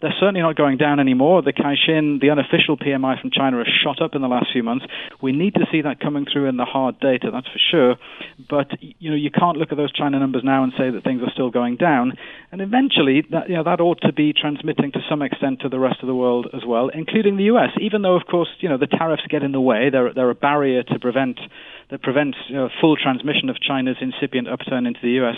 They're 0.00 0.14
certainly 0.20 0.40
not 0.40 0.56
going 0.56 0.76
down 0.76 1.00
anymore. 1.00 1.42
The 1.42 1.52
Caixin, 1.52 2.20
the 2.20 2.30
unofficial 2.30 2.76
PMI 2.76 3.20
from 3.20 3.30
China, 3.30 3.58
has 3.58 3.66
shot 3.82 4.02
up 4.02 4.14
in 4.14 4.22
the 4.22 4.28
last 4.28 4.46
few 4.52 4.62
months. 4.62 4.84
We 5.22 5.32
need 5.32 5.54
to 5.54 5.66
see 5.70 5.82
that 5.82 6.00
coming 6.00 6.26
through 6.30 6.48
in 6.48 6.56
the 6.56 6.64
hard 6.64 7.00
data, 7.00 7.30
that's 7.32 7.48
for 7.48 7.60
sure. 7.70 7.96
But 8.48 8.68
you 8.80 9.10
know, 9.10 9.16
you 9.16 9.30
can't 9.30 9.56
look 9.56 9.72
at 9.72 9.76
those 9.76 9.92
China 9.92 10.18
numbers 10.18 10.42
now 10.44 10.64
and 10.64 10.72
say 10.76 10.90
that 10.90 11.04
things 11.04 11.22
are 11.22 11.30
still 11.32 11.50
going 11.50 11.76
down. 11.76 12.12
And 12.52 12.60
eventually, 12.60 13.24
that 13.30 13.48
you 13.48 13.56
know, 13.56 13.64
that 13.64 13.80
ought 13.80 14.00
to 14.02 14.12
be 14.12 14.32
transmitting 14.32 14.92
to 14.92 15.00
some 15.08 15.22
extent 15.22 15.60
to 15.60 15.68
the 15.68 15.78
rest 15.78 15.98
of 16.02 16.06
the 16.06 16.14
world 16.14 16.48
as 16.54 16.62
well, 16.66 16.88
including 16.88 17.36
the 17.36 17.44
U.S. 17.44 17.70
Even 17.80 18.02
though, 18.02 18.16
of 18.16 18.26
course, 18.26 18.48
you 18.60 18.68
know, 18.68 18.78
the 18.78 18.86
tariffs 18.86 19.24
get 19.28 19.42
in 19.42 19.52
the 19.52 19.60
way. 19.60 19.90
They're 19.90 20.12
they're 20.12 20.30
a 20.30 20.34
barrier 20.34 20.82
to 20.82 20.98
prevent 20.98 21.38
that 21.90 22.02
prevents 22.02 22.36
you 22.48 22.56
know, 22.56 22.68
full 22.80 22.96
transmission 22.96 23.48
of 23.48 23.60
China's 23.60 23.96
incipient 24.00 24.48
upturn 24.48 24.86
into 24.86 24.98
the 25.02 25.10
U.S. 25.22 25.36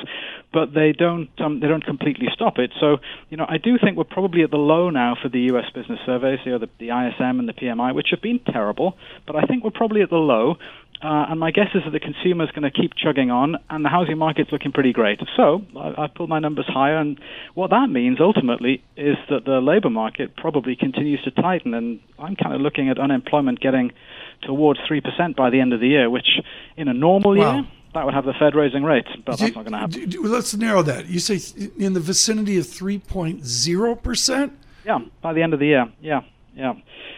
But 0.53 0.73
they 0.75 0.93
don't 0.93 1.29
um, 1.39 1.61
they 1.61 1.69
don't 1.69 1.85
completely 1.85 2.29
stop 2.33 2.59
it. 2.59 2.73
So 2.81 2.99
you 3.31 3.37
know 3.37 3.47
I 3.49 3.59
do 3.59 3.79
think 3.83 3.97
we're 3.97 4.05
probably 4.05 4.43
at 4.49 4.53
the 4.53 4.57
low 4.57 4.89
now 4.89 5.15
for 5.21 5.29
the 5.29 5.41
U.S. 5.53 5.67
business 5.75 5.99
surveys, 6.07 6.39
you 6.45 6.53
know, 6.53 6.59
the, 6.59 6.71
the 6.79 6.87
ISM 6.89 7.39
and 7.39 7.47
the 7.49 7.53
PMI, 7.53 7.95
which 7.95 8.09
have 8.13 8.23
been 8.23 8.41
terrible. 8.41 8.97
But 9.27 9.37
I 9.37 9.43
think 9.43 9.63
we're 9.63 9.71
probably 9.71 10.01
at 10.03 10.09
the 10.11 10.17
low. 10.17 10.57
Uh, 11.01 11.27
and 11.31 11.39
my 11.39 11.53
guess 11.53 11.69
is 11.75 11.83
that 11.85 11.93
the 11.93 12.01
consumer 12.01 12.43
is 12.45 12.51
going 12.51 12.69
to 12.69 12.73
keep 12.73 12.93
chugging 12.97 13.31
on, 13.31 13.57
and 13.71 13.85
the 13.85 13.89
housing 13.89 14.19
market's 14.19 14.51
looking 14.51 14.73
pretty 14.73 14.93
great. 14.93 15.21
So 15.37 15.63
I, 15.77 16.05
I 16.05 16.07
pulled 16.09 16.29
my 16.29 16.41
numbers 16.41 16.65
higher, 16.67 16.97
and 16.97 17.21
what 17.55 17.71
that 17.71 17.87
means 17.89 18.19
ultimately 18.21 18.83
is 18.97 19.17
that 19.31 19.45
the 19.45 19.61
labor 19.61 19.91
market 19.91 20.35
probably 20.37 20.75
continues 20.75 21.23
to 21.23 21.31
tighten. 21.31 21.75
And 21.75 22.01
I'm 22.19 22.35
kind 22.35 22.55
of 22.55 22.61
looking 22.63 22.89
at 22.89 22.99
unemployment 22.99 23.61
getting 23.61 23.93
towards 24.43 24.81
three 24.89 25.01
percent 25.01 25.37
by 25.37 25.51
the 25.51 25.61
end 25.61 25.73
of 25.73 25.81
the 25.81 25.87
year, 25.89 26.11
which 26.11 26.41
in 26.77 26.89
a 26.89 26.95
normal 26.95 27.37
Wow. 27.37 27.55
year 27.55 27.67
that 27.95 28.05
would 28.05 28.15
have 28.15 28.25
the 28.25 28.35
Fed 28.39 28.55
raising 28.55 28.83
rates, 28.85 29.09
but 29.25 29.39
that's 29.39 29.55
not 29.55 29.65
going 29.65 29.73
to 29.73 29.79
happen. 29.79 30.01
D- 30.01 30.07
d- 30.07 30.19
Let's 30.19 30.55
narrow 30.55 30.83
that. 30.83 31.07
You 31.09 31.19
say 31.19 31.41
in 31.79 31.93
the 31.95 32.01
vicinity 32.01 32.59
of 32.59 32.67
3.0 32.67 34.03
percent. 34.03 34.53
Yeah, 34.85 34.99
by 35.23 35.33
the 35.33 35.43
end 35.43 35.55
of 35.55 35.61
the 35.61 35.67
year. 35.67 35.87
Yeah, 36.01 36.23
yeah, 36.55 36.75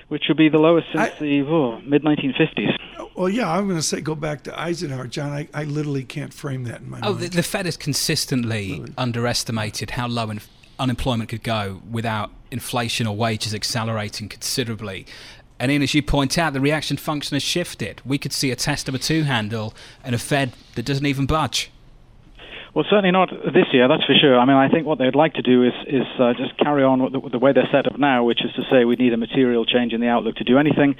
which 0.09 0.24
would 0.28 0.37
be 0.37 0.48
the 0.48 0.59
lowest 0.59 0.87
since 0.92 1.12
I- 1.14 1.18
the 1.18 1.42
oh, 1.42 1.80
mid 1.80 2.02
1950s. 2.02 2.76
Well, 3.14 3.28
yeah, 3.28 3.50
I'm 3.50 3.66
going 3.66 3.76
to 3.78 3.83
say 3.83 4.00
go 4.00 4.14
back 4.14 4.44
to 4.44 4.59
Eisenhower, 4.59 5.06
John. 5.06 5.33
I, 5.33 5.48
I 5.52 5.64
literally 5.64 6.04
can't 6.04 6.33
frame 6.33 6.64
that 6.64 6.80
in 6.80 6.88
my 6.90 7.00
Oh, 7.02 7.12
mind. 7.12 7.18
the, 7.24 7.28
the 7.28 7.42
Fed 7.42 7.66
has 7.66 7.76
consistently 7.76 8.83
underestimated 8.96 9.90
how 9.90 10.06
low 10.09 10.30
in, 10.30 10.40
unemployment 10.78 11.28
could 11.28 11.42
go 11.42 11.83
without 11.90 12.30
inflation 12.50 13.06
or 13.06 13.14
wages 13.14 13.52
accelerating 13.54 14.28
considerably. 14.28 15.06
And 15.61 15.70
as 15.70 15.92
you 15.92 16.03
point 16.03 16.38
out, 16.38 16.55
the 16.55 16.61
reaction 16.61 16.96
function 16.96 17.35
has 17.35 17.42
shifted. 17.42 18.01
We 18.03 18.16
could 18.16 18.33
see 18.33 18.51
a 18.51 18.57
test 18.57 18.88
of 18.88 18.94
a 18.94 18.99
two 18.99 19.25
handle 19.25 19.75
and 20.03 20.14
a 20.14 20.18
Fed 20.18 20.53
that 20.75 20.87
doesn't 20.87 21.05
even 21.05 21.27
budge. 21.27 21.70
Well, 22.72 22.85
certainly 22.88 23.11
not 23.11 23.30
this 23.30 23.66
year, 23.72 23.88
that's 23.88 24.04
for 24.04 24.14
sure. 24.14 24.38
I 24.38 24.44
mean, 24.44 24.56
I 24.56 24.68
think 24.68 24.87
what 24.87 24.98
they'd 24.98 25.16
like 25.16 25.35
to 25.35 25.42
do 25.42 25.64
is 25.64 25.72
is 25.88 26.06
uh, 26.20 26.35
just 26.35 26.56
carry 26.56 26.85
on 26.85 27.02
with 27.02 27.12
the, 27.12 27.18
with 27.18 27.33
the 27.33 27.38
way 27.38 27.52
they're 27.52 27.68
set 27.72 27.87
up 27.87 27.98
now, 27.98 28.22
which 28.22 28.44
is 28.44 28.52
to 28.54 28.62
say 28.70 28.85
we 28.85 28.94
need 28.94 29.12
a 29.12 29.16
material 29.16 29.66
change 29.66 29.92
in 29.92 30.00
the 30.00 30.06
outlook 30.06 30.37
to 30.37 30.44
do 30.44 30.56
anything, 30.56 30.94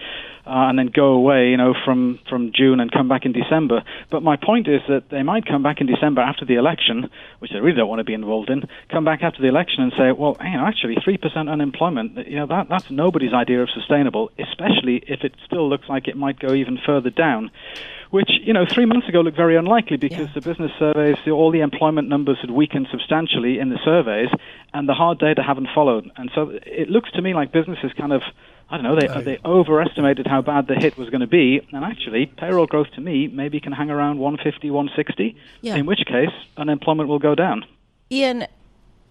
uh, 0.46 0.66
and 0.66 0.76
then 0.76 0.90
go 0.92 1.12
away, 1.12 1.50
you 1.50 1.56
know, 1.56 1.72
from 1.85 2.18
from 2.28 2.50
June 2.52 2.80
and 2.80 2.90
come 2.90 3.09
back 3.09 3.24
in 3.24 3.30
December. 3.33 3.85
But 4.11 4.24
my 4.24 4.37
point 4.37 4.66
is 4.66 4.80
that 4.88 5.11
they 5.11 5.22
might 5.22 5.46
come 5.46 5.62
back 5.62 5.80
in 5.80 5.87
December 5.87 6.22
after 6.22 6.44
the 6.44 6.56
election, 6.56 7.09
which 7.38 7.52
they 7.52 7.61
really 7.61 7.76
don't 7.76 7.88
want 7.88 8.00
to 8.00 8.04
be 8.04 8.14
involved 8.14 8.50
in. 8.50 8.64
Come 8.90 9.04
back 9.04 9.22
after 9.22 9.40
the 9.40 9.48
election 9.48 9.85
and 9.85 9.92
say, 9.96 10.11
well, 10.11 10.37
you 10.42 10.56
know, 10.56 10.66
actually, 10.66 10.96
three 11.04 11.18
percent 11.18 11.48
unemployment, 11.48 12.26
you 12.26 12.37
know, 12.37 12.46
that 12.46 12.68
that's 12.68 12.90
nobody's 12.90 13.33
idea 13.33 13.62
of 13.62 13.70
sustainable, 13.70 14.33
especially 14.40 15.04
if 15.06 15.22
it 15.22 15.35
still 15.46 15.68
looks 15.68 15.88
like 15.88 16.09
it 16.09 16.16
might 16.16 16.40
go 16.40 16.52
even 16.52 16.78
further 16.85 17.11
down 17.11 17.52
which 18.11 18.31
you 18.42 18.53
know 18.53 18.66
three 18.66 18.85
months 18.87 19.09
ago 19.09 19.20
looked 19.20 19.37
very 19.37 19.57
unlikely 19.57 19.96
because 19.96 20.29
Yeah. 20.29 20.35
the 20.35 20.40
business 20.40 20.73
surveys, 20.79 21.16
the- 21.25 21.31
all 21.31 21.51
the 21.51 21.61
employment 21.61 22.09
numbers 22.09 22.38
had 22.40 22.51
weakened 22.51 22.88
substantially 22.90 23.59
in 23.59 23.68
the 23.70 23.79
surveys, 23.85 24.29
and 24.75 24.88
the 24.88 24.94
hard 24.94 25.18
data 25.18 25.42
haven't 25.42 25.68
followed. 25.75 26.11
And 26.16 26.31
so 26.35 26.51
it 26.66 26.90
looks 26.90 27.11
to 27.12 27.23
me 27.23 27.35
like 27.35 27.53
business 27.53 27.79
is 27.83 27.92
kind 27.94 28.12
of 28.12 28.23
I 28.73 28.77
don't 28.77 28.85
know, 28.85 28.94
they, 28.94 29.09
they 29.25 29.38
overestimated 29.44 30.29
how 30.29 30.42
bad 30.42 30.68
the 30.68 30.77
hit 30.77 30.96
was 30.96 31.11
going 31.11 31.23
to 31.23 31.27
be, 31.27 31.61
and 31.73 31.85
actually, 31.85 32.27
payroll 32.27 32.66
growth 32.66 32.87
to 32.94 33.01
me 33.01 33.27
maybe 33.27 33.59
can 33.59 33.73
hang 33.73 33.90
around 33.90 34.20
150, 34.20 34.70
160, 34.70 35.35
Yeah. 35.61 35.75
in 35.75 35.87
which 35.87 36.05
case, 36.07 36.31
unemployment 36.57 37.09
will 37.09 37.18
go 37.18 37.35
down. 37.35 37.64
Ian, 38.12 38.46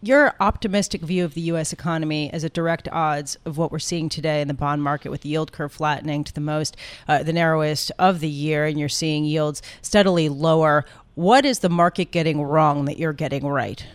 your 0.02 0.34
optimistic 0.40 1.02
view 1.02 1.26
of 1.26 1.34
the 1.34 1.42
U.S. 1.42 1.74
economy 1.74 2.30
is 2.34 2.46
at 2.46 2.54
direct 2.54 2.88
odds 2.90 3.38
of 3.46 3.58
what 3.58 3.72
we're 3.72 3.80
seeing 3.80 4.08
today 4.08 4.42
in 4.42 4.48
the 4.48 4.54
bond 4.54 4.82
market 4.82 5.10
with 5.10 5.22
the 5.22 5.30
yield 5.30 5.52
curve 5.52 5.74
flattening 5.74 6.24
to 6.24 6.34
the 6.34 6.42
most, 6.42 6.78
uh, 7.08 7.24
the 7.24 7.34
narrowest 7.34 7.92
of 8.00 8.22
the 8.22 8.30
year, 8.30 8.66
and 8.66 8.80
you're 8.80 8.88
seeing 8.88 9.26
yields 9.26 9.62
steadily 9.82 10.30
lower. 10.30 10.86
What 11.16 11.44
is 11.44 11.60
the 11.60 11.70
market 11.70 12.12
getting 12.12 12.42
wrong 12.42 12.86
that 12.86 12.98
you're 12.98 13.14
getting 13.14 13.46
right? 13.46 13.86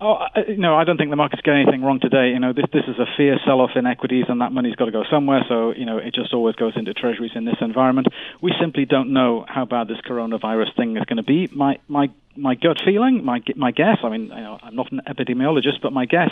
Oh, 0.00 0.14
I, 0.14 0.54
no, 0.56 0.76
I 0.76 0.84
don't 0.84 0.96
think 0.96 1.10
the 1.10 1.16
market's 1.16 1.42
getting 1.42 1.62
anything 1.62 1.82
wrong 1.82 1.98
today. 1.98 2.28
You 2.28 2.38
know, 2.38 2.52
this 2.52 2.66
this 2.72 2.84
is 2.86 2.98
a 3.00 3.06
fear 3.16 3.36
sell-off 3.44 3.70
in 3.74 3.84
equities, 3.84 4.26
and 4.28 4.40
that 4.40 4.52
money's 4.52 4.76
got 4.76 4.84
to 4.84 4.92
go 4.92 5.02
somewhere. 5.10 5.42
So, 5.48 5.72
you 5.72 5.86
know, 5.86 5.98
it 5.98 6.14
just 6.14 6.32
always 6.32 6.54
goes 6.54 6.74
into 6.76 6.94
treasuries 6.94 7.32
in 7.34 7.44
this 7.44 7.56
environment. 7.60 8.06
We 8.40 8.52
simply 8.60 8.84
don't 8.84 9.12
know 9.12 9.44
how 9.48 9.64
bad 9.64 9.88
this 9.88 9.98
coronavirus 10.08 10.76
thing 10.76 10.96
is 10.96 11.04
going 11.04 11.16
to 11.16 11.24
be. 11.24 11.48
My 11.52 11.78
my 11.88 12.10
my 12.36 12.54
gut 12.54 12.80
feeling, 12.84 13.24
my 13.24 13.42
my 13.56 13.72
guess. 13.72 13.98
I 14.04 14.10
mean, 14.10 14.26
you 14.26 14.28
know, 14.28 14.60
I'm 14.62 14.76
not 14.76 14.92
an 14.92 15.00
epidemiologist, 15.08 15.82
but 15.82 15.92
my 15.92 16.06
guess, 16.06 16.30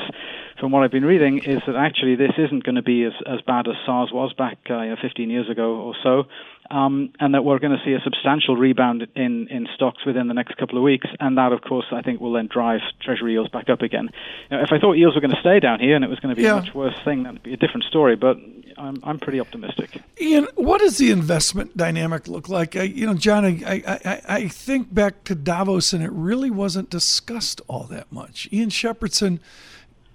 from 0.61 0.71
what 0.71 0.85
I've 0.85 0.93
been 0.93 1.05
reading, 1.05 1.39
is 1.39 1.61
that 1.67 1.75
actually 1.75 2.15
this 2.15 2.33
isn't 2.39 2.63
going 2.63 2.77
to 2.77 2.83
be 2.83 3.03
as 3.03 3.15
as 3.27 3.41
bad 3.41 3.67
as 3.67 3.75
SARS 3.85 4.11
was 4.13 4.33
back 4.35 4.59
uh, 4.71 4.83
you 4.83 4.91
know, 4.91 4.97
15 5.03 5.29
years 5.29 5.51
ago 5.51 5.75
or 5.75 5.95
so. 6.05 6.25
Um, 6.71 7.13
and 7.21 7.35
that 7.35 7.45
we're 7.45 7.59
going 7.59 7.77
to 7.77 7.85
see 7.85 7.93
a 7.93 8.01
substantial 8.01 8.57
rebound 8.57 9.07
in, 9.15 9.49
in 9.49 9.69
stocks 9.75 10.05
within 10.05 10.29
the 10.29 10.35
next 10.35 10.57
couple 10.57 10.77
of 10.79 10.85
weeks, 10.85 11.07
and 11.21 11.39
that, 11.39 11.53
of 11.53 11.63
course, 11.63 11.87
I 11.93 12.03
think 12.03 12.21
will 12.21 12.33
then 12.33 12.49
drive 12.53 12.81
Treasury 13.01 13.33
yields 13.33 13.51
back 13.51 13.69
up 13.69 13.83
again. 13.83 14.11
Know, 14.51 14.61
if 14.61 14.73
I 14.73 14.79
thought 14.79 14.95
yields 14.95 15.15
were 15.15 15.21
going 15.21 15.35
to 15.35 15.41
stay 15.41 15.61
down 15.61 15.81
here 15.81 15.95
and 15.97 16.05
it 16.05 16.09
was 16.09 16.19
going 16.21 16.35
to 16.35 16.37
be 16.37 16.43
Yeah. 16.43 16.59
a 16.59 16.61
much 16.63 16.75
worse 16.75 16.99
thing, 17.05 17.23
that'd 17.23 17.43
be 17.43 17.53
a 17.53 17.57
different 17.57 17.85
story. 17.85 18.17
But 18.17 18.39
I'm 18.79 18.97
I'm 19.03 19.19
pretty 19.19 19.41
optimistic. 19.41 20.03
Ian, 20.21 20.49
what 20.55 20.81
does 20.81 20.99
the 20.99 21.11
investment 21.11 21.77
dynamic 21.77 22.29
look 22.29 22.49
like? 22.49 22.77
I, 22.77 22.83
you 22.83 23.07
know, 23.07 23.15
John, 23.15 23.45
I, 23.45 23.83
I, 23.87 24.23
I, 24.29 24.49
think 24.49 24.93
back 24.93 25.25
to 25.25 25.35
Davos 25.35 25.93
and 25.93 26.03
it 26.03 26.13
really 26.13 26.51
wasn't 26.51 26.91
discussed 26.91 27.61
all 27.69 27.85
that 27.85 28.11
much. 28.13 28.49
Ian 28.53 28.69
Shepherdson, 28.71 29.41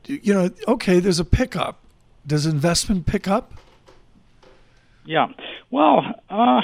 you 0.05 0.33
know, 0.33 0.49
okay, 0.67 0.99
there's 0.99 1.19
a 1.19 1.25
pickup. 1.25 1.79
Does 2.25 2.45
investment 2.45 3.05
pick 3.05 3.27
up? 3.27 3.53
Yeah. 5.05 5.27
Well, 5.71 6.01
uh, 6.29 6.61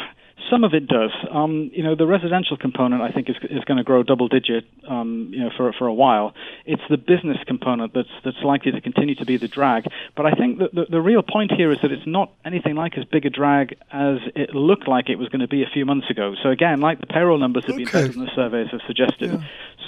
some 0.50 0.64
of 0.64 0.74
it 0.74 0.88
does. 0.88 1.12
Um, 1.32 1.72
you 1.74 1.84
know, 1.84 1.96
the 1.96 2.06
residential 2.08 2.58
component 2.58 3.02
I 3.02 3.12
think 3.12 3.30
is 3.30 3.36
is 3.50 3.64
going 3.66 3.78
to 3.78 3.84
grow 3.84 4.04
double 4.04 4.28
digit. 4.28 4.66
Um, 4.88 5.32
you 5.34 5.40
know, 5.42 5.50
for 5.56 5.74
for 5.74 5.88
a 5.88 5.94
while. 5.94 6.34
It's 6.66 6.82
the 6.90 6.98
business 6.98 7.38
component 7.48 7.94
that's 7.94 8.10
that's 8.24 8.38
likely 8.44 8.72
to 8.72 8.82
continue 8.82 9.16
to 9.16 9.26
be 9.26 9.38
the 9.38 9.48
drag. 9.48 9.86
But 10.16 10.26
I 10.26 10.32
think 10.32 10.60
that 10.60 10.74
the, 10.74 10.86
the 10.90 11.02
real 11.02 11.22
point 11.22 11.52
here 11.52 11.72
is 11.72 11.80
that 11.82 11.92
it's 11.92 12.06
not 12.08 12.32
anything 12.46 12.76
like 12.76 12.98
as 12.98 13.06
big 13.06 13.26
a 13.26 13.30
drag 13.30 13.76
as 13.92 14.18
it 14.36 14.56
looked 14.56 14.88
like 14.88 15.10
it 15.10 15.18
was 15.18 15.30
going 15.30 15.42
to 15.42 15.48
be 15.48 15.64
a 15.64 15.70
few 15.74 15.86
months 15.86 16.10
ago. 16.10 16.36
So 16.42 16.50
again, 16.50 16.80
like 16.80 17.00
the 17.02 17.08
payroll 17.08 17.38
numbers 17.40 17.66
have 17.68 17.76
been 17.76 17.88
Okay. 17.88 18.02
better 18.04 18.14
than 18.14 18.26
the 18.26 18.32
surveys 18.36 18.68
have 18.72 18.82
suggested. 18.88 19.32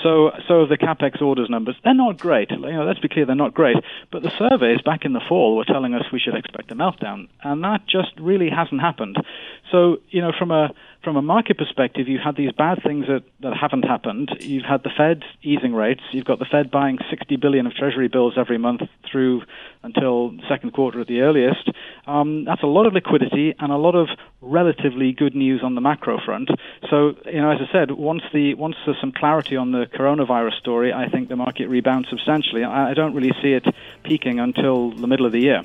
So 0.03 0.31
so 0.47 0.65
the 0.65 0.77
capex 0.77 1.21
orders 1.21 1.49
numbers. 1.49 1.75
They're 1.83 1.93
not 1.93 2.17
great. 2.19 2.51
You 2.51 2.57
know, 2.57 2.83
let's 2.85 2.99
be 2.99 3.09
clear, 3.09 3.25
they're 3.25 3.35
not 3.35 3.53
great. 3.53 3.77
But 4.11 4.23
the 4.23 4.31
surveys 4.37 4.81
back 4.81 5.05
in 5.05 5.13
the 5.13 5.21
fall 5.27 5.55
were 5.57 5.65
telling 5.65 5.93
us 5.93 6.03
we 6.11 6.19
should 6.19 6.35
expect 6.35 6.71
a 6.71 6.75
meltdown, 6.75 7.27
and 7.43 7.63
that 7.63 7.81
just 7.87 8.11
really 8.19 8.49
hasn't 8.49 8.81
happened. 8.81 9.17
So 9.71 9.97
you 10.09 10.21
know, 10.21 10.31
from 10.39 10.51
a 10.51 10.73
from 11.03 11.15
a 11.15 11.21
market 11.21 11.57
perspective, 11.57 12.07
you've 12.07 12.21
had 12.21 12.35
these 12.35 12.51
bad 12.51 12.83
things 12.83 13.05
that, 13.07 13.23
that 13.39 13.55
haven't 13.55 13.83
happened. 13.83 14.31
You've 14.41 14.65
had 14.65 14.83
the 14.83 14.89
Fed 14.89 15.23
easing 15.41 15.73
rates. 15.73 16.01
You've 16.11 16.25
got 16.25 16.39
the 16.39 16.45
Fed 16.45 16.69
buying 16.69 16.97
60 17.09 17.37
billion 17.37 17.67
of 17.67 17.73
Treasury 17.73 18.09
bills 18.09 18.33
every 18.37 18.57
month 18.57 18.81
through 19.09 19.43
until 19.81 20.33
second 20.49 20.73
quarter 20.73 20.99
at 20.99 21.07
the 21.07 21.21
earliest. 21.21 21.69
Um, 22.05 22.43
that's 22.43 22.63
a 22.63 22.67
lot 22.67 22.85
of 22.85 22.93
liquidity 22.93 23.55
and 23.59 23.71
a 23.71 23.77
lot 23.77 23.95
of 23.95 24.09
relatively 24.41 25.13
good 25.13 25.35
news 25.35 25.61
on 25.63 25.75
the 25.75 25.81
macro 25.81 26.19
front. 26.25 26.49
So, 26.89 27.15
you 27.25 27.41
know, 27.41 27.51
as 27.51 27.59
I 27.61 27.71
said, 27.71 27.91
once 27.91 28.23
the 28.33 28.55
once 28.55 28.75
there's 28.85 28.99
some 28.99 29.13
clarity 29.13 29.55
on 29.55 29.71
the 29.71 29.85
coronavirus 29.85 30.59
story, 30.59 30.91
I 30.91 31.07
think 31.07 31.29
the 31.29 31.37
market 31.37 31.67
rebounds 31.67 32.09
substantially. 32.09 32.63
I, 32.63 32.91
I 32.91 32.93
don't 32.93 33.13
really 33.13 33.33
see 33.41 33.53
it 33.53 33.65
peaking 34.03 34.39
until 34.39 34.91
the 34.91 35.07
middle 35.07 35.25
of 35.25 35.31
the 35.31 35.39
year. 35.39 35.63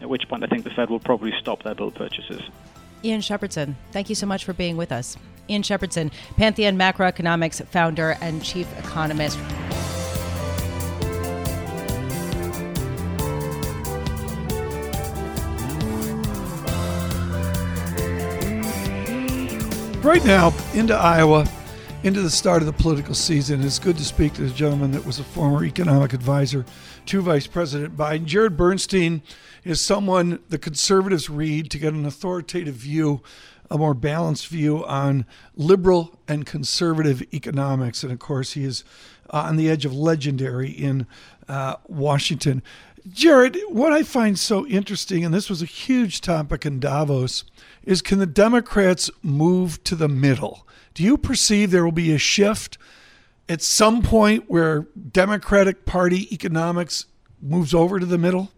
At 0.00 0.08
which 0.08 0.28
point, 0.28 0.44
I 0.44 0.46
think 0.46 0.64
the 0.64 0.70
Fed 0.70 0.90
will 0.90 1.00
probably 1.00 1.32
stop 1.40 1.62
their 1.62 1.74
bill 1.74 1.90
purchases. 1.90 2.42
Ian 3.04 3.20
Shepherdson, 3.20 3.74
thank 3.92 4.08
you 4.08 4.14
so 4.14 4.26
much 4.26 4.44
for 4.44 4.52
being 4.52 4.76
with 4.76 4.90
us. 4.92 5.16
Ian 5.48 5.62
Shepherdson, 5.62 6.10
Pantheon 6.36 6.76
Macroeconomics 6.76 7.66
founder 7.68 8.16
and 8.20 8.42
chief 8.42 8.66
economist. 8.78 9.38
Right 20.02 20.24
now, 20.24 20.54
into 20.72 20.94
Iowa, 20.94 21.48
into 22.02 22.20
the 22.20 22.30
start 22.30 22.62
of 22.62 22.66
the 22.66 22.72
political 22.72 23.14
season, 23.14 23.62
it's 23.62 23.78
good 23.78 23.96
to 23.98 24.04
speak 24.04 24.34
to 24.34 24.42
this 24.42 24.52
gentleman 24.52 24.92
that 24.92 25.04
was 25.04 25.18
a 25.18 25.24
former 25.24 25.64
economic 25.64 26.12
advisor 26.12 26.64
to 27.06 27.20
Vice 27.20 27.46
President 27.46 27.96
Biden. 27.96 28.24
Jared 28.24 28.56
Bernstein 28.56 29.22
is 29.64 29.80
someone 29.80 30.38
the 30.48 30.58
conservatives 30.58 31.28
read 31.28 31.70
to 31.70 31.78
get 31.78 31.94
an 31.94 32.06
authoritative 32.06 32.74
view, 32.74 33.22
a 33.70 33.78
more 33.78 33.94
balanced 33.94 34.48
view 34.48 34.84
on 34.84 35.24
liberal 35.56 36.18
and 36.28 36.46
conservative 36.46 37.22
economics. 37.34 38.02
And 38.02 38.12
of 38.12 38.18
course, 38.18 38.52
he 38.52 38.64
is 38.64 38.84
uh, 39.30 39.38
on 39.38 39.56
the 39.56 39.68
edge 39.68 39.84
of 39.84 39.92
legendary 39.92 40.70
in 40.70 41.06
uh, 41.48 41.76
Washington. 41.88 42.62
Jared, 43.08 43.56
what 43.68 43.92
I 43.92 44.02
find 44.02 44.38
so 44.38 44.66
interesting, 44.66 45.24
and 45.24 45.32
this 45.32 45.48
was 45.48 45.62
a 45.62 45.66
huge 45.66 46.20
topic 46.20 46.66
in 46.66 46.80
Davos, 46.80 47.44
is 47.84 48.02
can 48.02 48.18
the 48.18 48.26
Democrats 48.26 49.10
move 49.22 49.82
to 49.84 49.94
the 49.94 50.08
middle? 50.08 50.66
Do 50.94 51.04
you 51.04 51.16
perceive 51.16 51.70
there 51.70 51.84
will 51.84 51.92
be 51.92 52.12
a 52.12 52.18
shift 52.18 52.78
at 53.48 53.62
some 53.62 54.02
point 54.02 54.44
where 54.48 54.86
Democratic 55.12 55.84
Party 55.84 56.32
economics 56.34 57.06
moves 57.40 57.72
over 57.72 58.00
to 58.00 58.06
the 58.06 58.18
middle? 58.18 58.50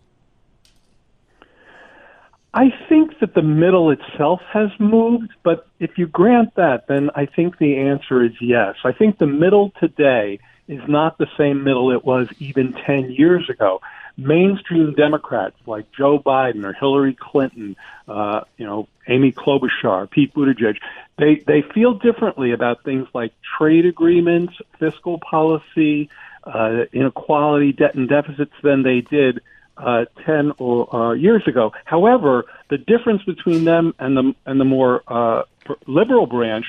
I 2.54 2.70
think 2.88 3.18
that 3.20 3.34
the 3.34 3.42
middle 3.42 3.90
itself 3.90 4.40
has 4.50 4.70
moved, 4.78 5.30
but 5.42 5.68
if 5.78 5.98
you 5.98 6.06
grant 6.06 6.54
that, 6.54 6.86
then 6.88 7.10
I 7.14 7.26
think 7.26 7.58
the 7.58 7.76
answer 7.76 8.24
is 8.24 8.32
yes. 8.40 8.76
I 8.84 8.92
think 8.92 9.18
the 9.18 9.26
middle 9.26 9.72
today 9.78 10.38
is 10.68 10.80
not 10.88 11.18
the 11.18 11.26
same 11.36 11.62
middle 11.64 11.90
it 11.92 12.04
was 12.04 12.28
even 12.38 12.74
10 12.86 13.10
years 13.10 13.48
ago. 13.50 13.80
Mainstream 14.18 14.94
Democrats 14.94 15.54
like 15.64 15.90
Joe 15.92 16.18
Biden 16.18 16.64
or 16.64 16.72
Hillary 16.72 17.16
Clinton, 17.18 17.76
uh, 18.08 18.40
you 18.56 18.66
know, 18.66 18.88
Amy 19.06 19.30
Klobuchar, 19.30 20.10
Pete 20.10 20.34
Buttigieg, 20.34 20.78
they, 21.18 21.36
they 21.46 21.62
feel 21.62 21.94
differently 21.94 22.50
about 22.50 22.82
things 22.82 23.06
like 23.14 23.32
trade 23.56 23.86
agreements, 23.86 24.54
fiscal 24.80 25.18
policy, 25.18 26.10
uh, 26.42 26.84
inequality, 26.92 27.72
debt 27.72 27.94
and 27.94 28.08
deficits 28.08 28.52
than 28.62 28.82
they 28.82 29.02
did 29.02 29.40
uh, 29.76 30.06
10 30.26 30.52
or, 30.58 30.94
uh, 30.94 31.12
years 31.12 31.46
ago. 31.46 31.72
However, 31.84 32.44
the 32.70 32.78
difference 32.78 33.22
between 33.22 33.64
them 33.64 33.94
and 34.00 34.16
the, 34.16 34.34
and 34.46 34.58
the 34.60 34.64
more 34.64 35.02
uh, 35.06 35.44
liberal 35.86 36.26
branch 36.26 36.66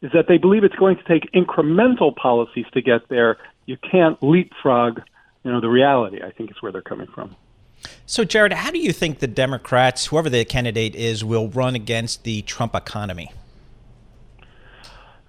is 0.00 0.12
that 0.12 0.26
they 0.26 0.38
believe 0.38 0.64
it's 0.64 0.76
going 0.76 0.96
to 0.96 1.04
take 1.04 1.30
incremental 1.32 2.16
policies 2.16 2.66
to 2.72 2.80
get 2.80 3.08
there. 3.08 3.36
You 3.66 3.76
can't 3.76 4.22
leapfrog, 4.22 5.02
you 5.44 5.52
know, 5.52 5.60
the 5.60 5.68
reality. 5.68 6.22
I 6.22 6.30
think 6.30 6.50
is 6.50 6.56
where 6.60 6.72
they're 6.72 6.82
coming 6.82 7.08
from. 7.08 7.36
So, 8.06 8.24
Jared, 8.24 8.52
how 8.52 8.70
do 8.70 8.78
you 8.78 8.92
think 8.92 9.20
the 9.20 9.26
Democrats, 9.26 10.06
whoever 10.06 10.28
the 10.28 10.44
candidate 10.44 10.94
is, 10.94 11.24
will 11.24 11.48
run 11.48 11.74
against 11.74 12.24
the 12.24 12.42
Trump 12.42 12.74
economy? 12.74 13.30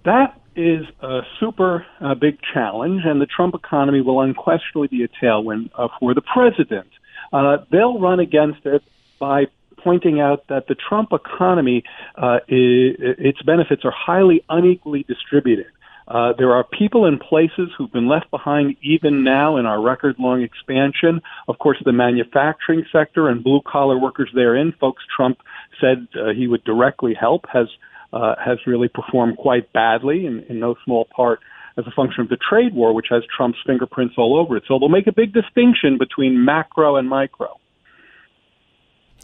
That 0.05 0.39
is 0.55 0.85
a 1.01 1.21
super 1.39 1.85
uh, 2.01 2.15
big 2.15 2.39
challenge, 2.53 3.03
and 3.05 3.21
the 3.21 3.25
Trump 3.25 3.53
economy 3.53 4.01
will 4.01 4.21
unquestionably 4.21 4.87
be 4.87 5.03
a 5.03 5.07
tailwind 5.07 5.69
uh, 5.75 5.87
for 5.99 6.13
the 6.13 6.21
president. 6.21 6.87
Uh, 7.31 7.57
they'll 7.71 7.99
run 7.99 8.19
against 8.19 8.65
it 8.65 8.83
by 9.19 9.45
pointing 9.77 10.19
out 10.19 10.47
that 10.47 10.67
the 10.67 10.75
Trump 10.75 11.09
economy, 11.13 11.83
uh, 12.15 12.39
i 12.39 12.41
its 12.49 13.41
benefits 13.43 13.85
are 13.85 13.93
highly 13.95 14.43
unequally 14.49 15.03
distributed. 15.03 15.67
Uh, 16.09 16.33
there 16.37 16.51
are 16.53 16.63
people 16.63 17.05
and 17.05 17.19
places 17.19 17.69
who've 17.77 17.91
been 17.91 18.09
left 18.09 18.31
behind 18.31 18.75
even 18.81 19.23
now 19.23 19.57
in 19.57 19.65
our 19.67 19.79
record 19.79 20.15
long 20.17 20.41
expansion. 20.41 21.21
Of 21.47 21.59
course, 21.59 21.77
the 21.85 21.93
manufacturing 21.93 22.83
sector 22.91 23.29
and 23.29 23.43
blue 23.43 23.61
collar 23.65 23.97
workers 23.97 24.29
therein, 24.33 24.73
folks 24.79 25.03
Trump 25.15 25.37
said 25.79 26.07
uh, 26.15 26.33
he 26.35 26.47
would 26.47 26.63
directly 26.63 27.13
help, 27.13 27.45
has 27.53 27.67
uh, 28.11 28.33
has 28.43 28.57
really 28.65 28.87
performed 28.87 29.37
quite 29.37 29.71
badly, 29.71 30.25
in, 30.25 30.43
in 30.49 30.59
no 30.59 30.73
small 30.83 31.07
part 31.15 31.39
as 31.77 31.85
a 31.85 31.91
function 31.91 32.21
of 32.21 32.29
the 32.29 32.37
trade 32.37 32.73
war, 32.73 32.91
which 32.93 33.05
has 33.11 33.21
Trump's 33.35 33.59
fingerprints 33.65 34.15
all 34.17 34.35
over 34.37 34.57
it. 34.57 34.63
So 34.67 34.79
they'll 34.79 34.89
make 34.89 35.05
a 35.05 35.13
big 35.13 35.31
distinction 35.31 35.99
between 35.99 36.43
macro 36.43 36.95
and 36.95 37.07
micro. 37.07 37.59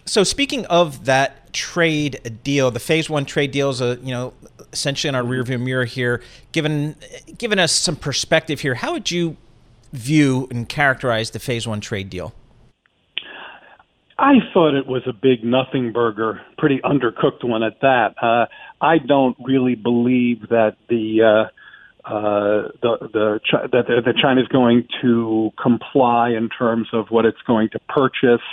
So, 0.05 0.23
speaking 0.23 0.65
of 0.67 1.05
that 1.05 1.51
trade 1.53 2.39
deal, 2.43 2.69
the 2.69 2.79
Phase 2.79 3.09
One 3.09 3.25
trade 3.25 3.51
deal 3.51 3.69
is 3.69 3.81
a 3.81 3.97
you 4.03 4.11
know 4.11 4.33
essentially 4.71 5.09
in 5.09 5.15
our 5.15 5.23
rearview 5.23 5.59
mirror 5.59 5.85
here. 5.85 6.21
Given 6.51 6.95
given 7.37 7.59
us 7.59 7.71
some 7.71 7.95
perspective 7.95 8.59
here, 8.59 8.75
how 8.75 8.93
would 8.93 9.09
you 9.09 9.37
view 9.93 10.47
and 10.51 10.69
characterize 10.69 11.31
the 11.31 11.39
Phase 11.39 11.67
One 11.67 11.81
trade 11.81 12.09
deal? 12.09 12.33
I 14.17 14.35
thought 14.53 14.75
it 14.75 14.87
was 14.87 15.01
a 15.07 15.13
big 15.13 15.43
nothing 15.43 15.91
burger, 15.91 16.41
pretty 16.57 16.79
undercooked 16.85 17.43
one 17.43 17.63
at 17.63 17.81
that. 17.81 18.15
Uh, 18.21 18.45
I 18.79 18.99
don't 18.99 19.35
really 19.43 19.75
believe 19.75 20.47
that 20.49 20.77
the 20.87 21.21
uh, 21.21 22.09
uh, 22.09 22.69
the 22.81 23.09
the 23.11 23.39
that 23.71 23.87
the, 23.87 24.01
the 24.05 24.13
China's 24.21 24.47
going 24.47 24.87
to 25.01 25.51
comply 25.61 26.29
in 26.29 26.49
terms 26.49 26.87
of 26.93 27.07
what 27.09 27.25
it's 27.25 27.41
going 27.47 27.69
to 27.71 27.79
purchase. 27.89 28.45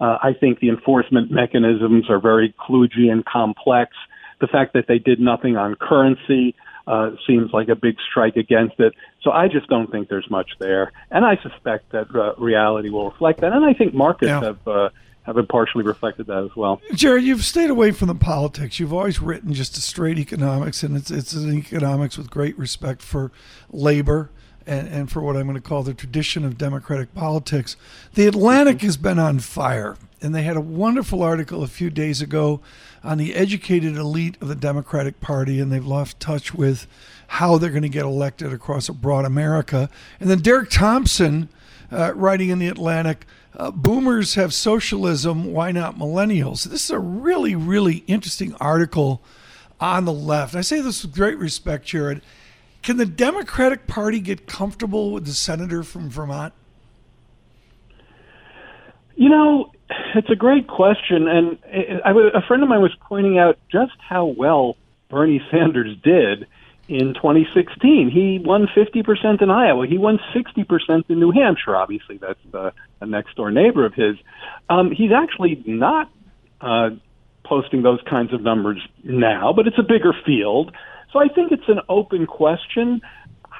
Uh, 0.00 0.18
I 0.22 0.32
think 0.38 0.60
the 0.60 0.68
enforcement 0.68 1.30
mechanisms 1.30 2.10
are 2.10 2.20
very 2.20 2.54
kludgy 2.58 3.10
and 3.10 3.24
complex. 3.24 3.92
The 4.40 4.46
fact 4.46 4.74
that 4.74 4.86
they 4.88 4.98
did 4.98 5.20
nothing 5.20 5.56
on 5.56 5.74
currency 5.76 6.54
uh, 6.86 7.12
seems 7.26 7.52
like 7.52 7.68
a 7.68 7.74
big 7.74 7.96
strike 8.10 8.36
against 8.36 8.78
it. 8.78 8.94
So 9.22 9.30
I 9.30 9.48
just 9.48 9.68
don't 9.68 9.90
think 9.90 10.08
there's 10.08 10.30
much 10.30 10.50
there, 10.60 10.92
and 11.10 11.24
I 11.24 11.36
suspect 11.42 11.90
that 11.92 12.14
uh, 12.14 12.34
reality 12.36 12.90
will 12.90 13.10
reflect 13.10 13.40
that. 13.40 13.52
And 13.52 13.64
I 13.64 13.72
think 13.72 13.94
markets 13.94 14.28
yeah. 14.28 14.40
have. 14.40 14.68
Uh, 14.68 14.88
have 15.26 15.36
partially 15.48 15.82
reflected 15.82 16.28
that 16.28 16.44
as 16.44 16.54
well. 16.54 16.80
Jared, 16.94 17.24
you've 17.24 17.44
stayed 17.44 17.68
away 17.68 17.90
from 17.90 18.06
the 18.06 18.14
politics. 18.14 18.78
You've 18.78 18.92
always 18.92 19.20
written 19.20 19.52
just 19.52 19.76
a 19.76 19.80
straight 19.80 20.20
economics, 20.20 20.84
and 20.84 20.96
it's 20.96 21.10
it's 21.10 21.32
an 21.32 21.52
economics 21.52 22.16
with 22.16 22.30
great 22.30 22.56
respect 22.56 23.02
for 23.02 23.32
labor 23.72 24.30
and, 24.66 24.88
and 24.88 25.10
for 25.10 25.20
what 25.20 25.36
I'm 25.36 25.46
going 25.46 25.54
to 25.54 25.60
call 25.60 25.82
the 25.82 25.94
tradition 25.94 26.44
of 26.44 26.58
democratic 26.58 27.14
politics. 27.14 27.76
The 28.14 28.26
Atlantic 28.26 28.82
has 28.82 28.96
been 28.96 29.18
on 29.18 29.38
fire, 29.38 29.96
and 30.20 30.34
they 30.34 30.42
had 30.42 30.56
a 30.56 30.60
wonderful 30.60 31.22
article 31.22 31.62
a 31.62 31.68
few 31.68 31.90
days 31.90 32.20
ago 32.20 32.60
on 33.04 33.18
the 33.18 33.34
educated 33.34 33.96
elite 33.96 34.36
of 34.40 34.48
the 34.48 34.54
Democratic 34.54 35.20
Party, 35.20 35.60
and 35.60 35.70
they've 35.70 35.86
lost 35.86 36.18
touch 36.18 36.52
with 36.52 36.86
how 37.28 37.58
they're 37.58 37.70
going 37.70 37.82
to 37.82 37.88
get 37.88 38.04
elected 38.04 38.52
across 38.52 38.88
a 38.88 38.92
broad 38.92 39.24
America. 39.24 39.88
And 40.20 40.28
then 40.28 40.40
Derek 40.40 40.70
Thompson, 40.70 41.48
uh, 41.90 42.12
writing 42.14 42.50
in 42.50 42.58
the 42.58 42.68
Atlantic, 42.68 43.26
uh, 43.56 43.70
boomers 43.70 44.34
have 44.34 44.52
socialism, 44.52 45.52
why 45.52 45.72
not 45.72 45.96
millennials? 45.96 46.64
This 46.64 46.84
is 46.84 46.90
a 46.90 46.98
really, 46.98 47.54
really 47.54 48.04
interesting 48.06 48.54
article 48.54 49.22
on 49.80 50.04
the 50.04 50.12
left. 50.12 50.54
I 50.54 50.60
say 50.60 50.80
this 50.80 51.02
with 51.02 51.14
great 51.14 51.38
respect, 51.38 51.86
Jared. 51.86 52.22
Can 52.86 52.98
the 52.98 53.04
Democratic 53.04 53.88
Party 53.88 54.20
get 54.20 54.46
comfortable 54.46 55.10
with 55.10 55.26
the 55.26 55.32
senator 55.32 55.82
from 55.82 56.08
Vermont? 56.08 56.54
You 59.16 59.28
know, 59.28 59.72
it's 60.14 60.30
a 60.30 60.36
great 60.36 60.68
question, 60.68 61.26
and 61.26 61.58
I, 62.04 62.12
a 62.12 62.42
friend 62.46 62.62
of 62.62 62.68
mine 62.68 62.80
was 62.80 62.94
pointing 63.00 63.40
out 63.40 63.58
just 63.72 63.94
how 64.08 64.26
well 64.26 64.76
Bernie 65.10 65.42
Sanders 65.50 65.96
did 66.04 66.46
in 66.86 67.14
2016. 67.14 68.08
He 68.08 68.38
won 68.44 68.68
50% 68.68 69.42
in 69.42 69.50
Iowa. 69.50 69.88
He 69.88 69.98
won 69.98 70.20
60% 70.32 71.10
in 71.10 71.18
New 71.18 71.32
Hampshire. 71.32 71.74
Obviously, 71.74 72.18
that's 72.18 72.38
uh, 72.54 72.70
a 73.00 73.06
next 73.06 73.34
door 73.34 73.50
neighbor 73.50 73.84
of 73.84 73.94
his. 73.94 74.14
Um, 74.70 74.92
he's 74.92 75.10
actually 75.10 75.60
not 75.66 76.08
uh, 76.60 76.90
posting 77.44 77.82
those 77.82 78.00
kinds 78.08 78.32
of 78.32 78.42
numbers 78.42 78.78
now, 79.02 79.52
but 79.52 79.66
it's 79.66 79.78
a 79.80 79.82
bigger 79.82 80.12
field. 80.24 80.70
So 81.12 81.18
I 81.18 81.28
think 81.28 81.52
it's 81.52 81.68
an 81.68 81.80
open 81.88 82.26
question. 82.26 83.00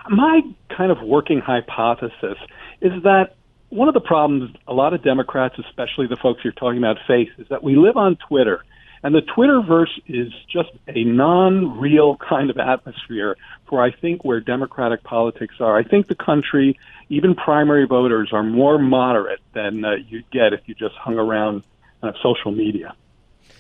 My 0.09 0.43
kind 0.77 0.91
of 0.91 1.03
working 1.03 1.41
hypothesis 1.41 2.39
is 2.81 3.03
that 3.03 3.37
one 3.69 3.89
of 3.89 3.95
the 3.95 4.01
problems 4.01 4.55
a 4.67 4.73
lot 4.73 4.95
of 4.95 5.03
Democrats, 5.03 5.57
especially 5.59 6.07
the 6.07 6.17
folks 6.17 6.45
you're 6.45 6.53
talking 6.53 6.79
about, 6.79 6.99
face 7.07 7.31
is 7.39 7.49
that 7.49 7.63
we 7.63 7.77
live 7.77 7.97
on 7.97 8.17
Twitter 8.29 8.63
and 9.03 9.15
the 9.15 9.23
Twitterverse 9.23 10.01
is 10.09 10.33
just 10.53 10.71
a 10.89 11.05
non 11.05 11.79
real 11.79 12.17
kind 12.17 12.51
of 12.51 12.59
atmosphere 12.59 13.37
for, 13.69 13.81
I 13.81 13.93
think, 13.93 14.25
where 14.25 14.41
Democratic 14.41 15.05
politics 15.05 15.55
are. 15.61 15.79
I 15.79 15.85
think 15.85 16.09
the 16.09 16.15
country, 16.17 16.77
even 17.09 17.37
primary 17.37 17.87
voters, 17.87 18.31
are 18.33 18.43
more 18.43 18.79
moderate 18.79 19.41
than 19.53 19.85
uh, 19.85 19.93
you'd 20.09 20.29
get 20.31 20.53
if 20.53 20.61
you 20.67 20.75
just 20.75 20.97
hung 20.97 21.19
around 21.19 21.63
uh, 22.03 22.13
social 22.23 22.51
media. 22.51 22.97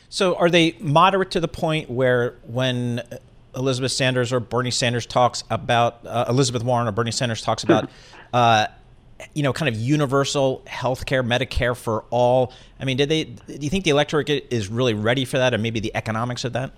So, 0.08 0.34
are 0.36 0.50
they 0.50 0.76
moderate 0.80 1.30
to 1.32 1.40
the 1.40 1.48
point 1.48 1.90
where 1.90 2.36
when 2.46 3.02
Elizabeth 3.56 3.92
Sanders 3.92 4.32
or 4.32 4.40
Bernie 4.40 4.70
Sanders 4.70 5.06
talks 5.06 5.42
about 5.50 6.06
uh, 6.06 6.26
Elizabeth 6.28 6.62
Warren 6.62 6.86
or 6.86 6.92
Bernie 6.92 7.10
Sanders 7.10 7.42
talks 7.42 7.64
about 7.64 7.90
uh, 8.32 8.66
you 9.34 9.42
know, 9.42 9.52
kind 9.52 9.68
of 9.68 9.80
universal 9.80 10.62
health 10.66 11.06
care, 11.06 11.22
Medicare 11.22 11.76
for 11.76 12.04
all. 12.10 12.52
I 12.78 12.84
mean, 12.84 12.96
did 12.96 13.08
they? 13.08 13.24
Do 13.24 13.58
you 13.60 13.70
think 13.70 13.84
the 13.84 13.90
electorate 13.90 14.28
is 14.28 14.68
really 14.68 14.94
ready 14.94 15.24
for 15.24 15.38
that, 15.38 15.54
and 15.54 15.62
maybe 15.62 15.80
the 15.80 15.94
economics 15.94 16.44
of 16.44 16.52
that? 16.52 16.72